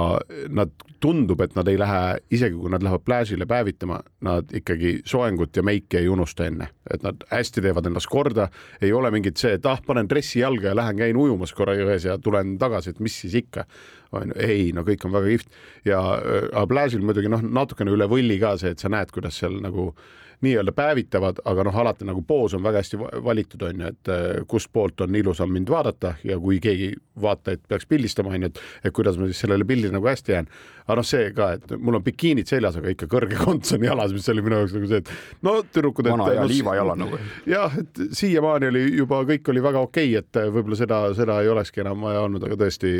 [0.50, 5.58] nad tundub, et nad ei lähe, isegi kui nad lähevad pläžile päevitama, nad ikkagi soengut
[5.58, 8.48] ja meiki ei unusta enne et nad hästi teevad ennast korda,
[8.82, 12.06] ei ole mingit see, et ah, panen dressi jalga ja lähen käin ujumas korra jões
[12.08, 13.66] ja tulen tagasi, et mis siis ikka.
[14.12, 15.54] on ju, ei, no kõik on väga kihvt
[15.88, 19.62] ja äh, Ablažil muidugi noh, natukene üle võlli ka see, et sa näed, kuidas seal
[19.64, 19.94] nagu
[20.42, 24.26] nii-öelda päevitavad, aga noh, alati nagu poos on väga hästi valitud, on ju, et äh,
[24.48, 28.96] kustpoolt on ilusam mind vaadata ja kui keegi vaatajaid peaks pildistama, on ju, et, et
[28.96, 30.50] kuidas ma siis sellele pildile nagu hästi jään.
[30.86, 34.14] Aga noh, see ka, et mul on bikiinid seljas, aga ikka kõrge konts on jalas,
[34.16, 35.12] mis oli minu jaoks nagu see, et
[35.48, 36.10] no tüdrukud.
[36.12, 37.20] vana hea no, liivajala nagu.
[37.50, 41.52] jah, et siiamaani oli juba kõik oli väga okei okay,, et võib-olla seda, seda ei
[41.52, 42.94] olekski enam vaja olnud, aga tõesti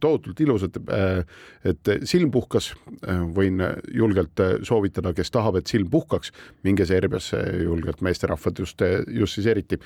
[0.00, 0.80] tohutult ilusad.
[1.72, 2.72] et silm puhkas,
[3.36, 3.62] võin
[3.94, 6.32] julgelt soovitada, kes tahab, et silm puhkaks
[6.66, 9.80] minge Serbiasse julgelt, meesterahvad just, just siis eriti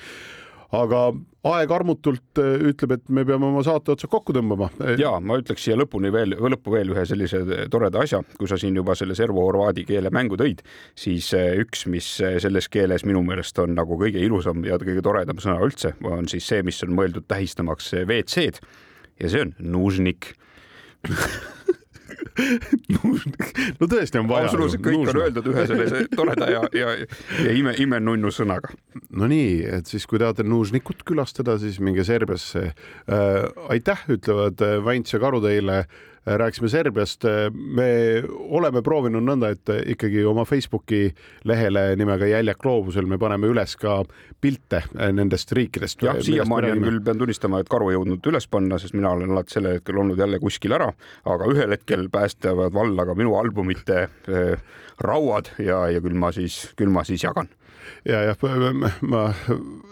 [0.75, 1.01] aga
[1.47, 4.69] aeg armutult äh, ütleb, et me peame oma saate otsa kokku tõmbama.
[4.99, 8.75] ja ma ütleks siia lõpuni veel, lõppu veel ühe sellise toreda asja, kui sa siin
[8.75, 10.63] juba selle servo-horvaadi keele mängu tõid,
[10.97, 15.61] siis üks, mis selles keeles minu meelest on nagu kõige ilusam ja kõige toredam sõna
[15.63, 18.59] üldse, on siis see, mis on mõeldud tähistamaks WC-d.
[19.17, 20.33] Ja see on nužnik
[23.79, 24.49] no tõesti on vaja.
[24.49, 25.15] absoluutselt kõik nuusna.
[25.15, 26.93] on öeldud ühe sellise toreda ja, ja,
[27.45, 28.73] ja ime, imenunnu sõnaga.
[29.09, 33.47] no nii, et siis kui tahate Nuusnikut külastada, siis minge Serbiasse äh,.
[33.73, 37.23] aitäh, ütlevad äh, Väints ja Karu teile äh, rääkisime Serbiast.
[37.53, 41.13] me oleme proovinud nõnda, et ikkagi oma Facebooki
[41.47, 44.01] lehele nimega Jäljak gloobusel me paneme üles ka
[44.41, 46.03] pilte nendest riikidest.
[46.03, 49.57] jah, siiamaani on küll, pean tunnistama, et karu jõudnud üles panna, sest mina olen alati
[49.57, 50.91] sellel hetkel olnud jälle kuskil ära,
[51.25, 54.67] aga ühel hetkel päästavad valla ka minu albumite äh,
[54.99, 57.49] rauad ja, ja küll ma siis, küll ma siis jagan
[58.07, 58.45] ja jah,
[59.01, 59.23] ma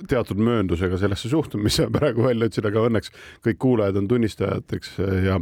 [0.09, 3.13] teatud mööndusega sellesse suhtun, mis sa praegu välja ütlesid, aga õnneks
[3.45, 5.39] kõik kuulajad on tunnistajateks ja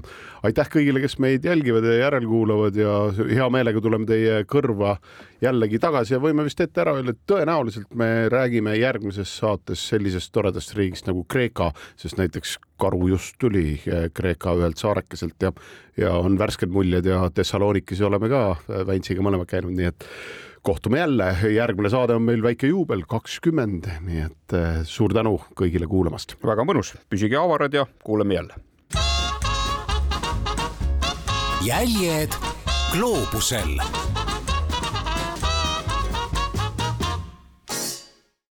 [0.47, 4.97] aitäh kõigile, kes meid jälgivad ja järelkuulavad ja hea meelega tuleme teie kõrva
[5.43, 10.31] jällegi tagasi ja võime vist ette ära öelda, et tõenäoliselt me räägime järgmises saates sellisest
[10.35, 13.77] toredast riigist nagu Kreeka, sest näiteks karu just tuli
[14.13, 15.51] Kreeka ühelt saarekeselt ja,
[15.99, 18.43] ja on värsked muljed ja Thessalonikis oleme ka
[18.87, 20.07] Väntsiga mõlemad käinud, nii et
[20.63, 25.89] kohtume jälle, järgmine saade on meil väike juubel, kakskümmend, nii et eh, suur tänu kõigile
[25.91, 26.37] kuulamast.
[26.43, 28.55] väga mõnus, püsige avarad ja kuuleme jälle.
[31.63, 32.35] jäljed
[32.91, 33.77] gloobusel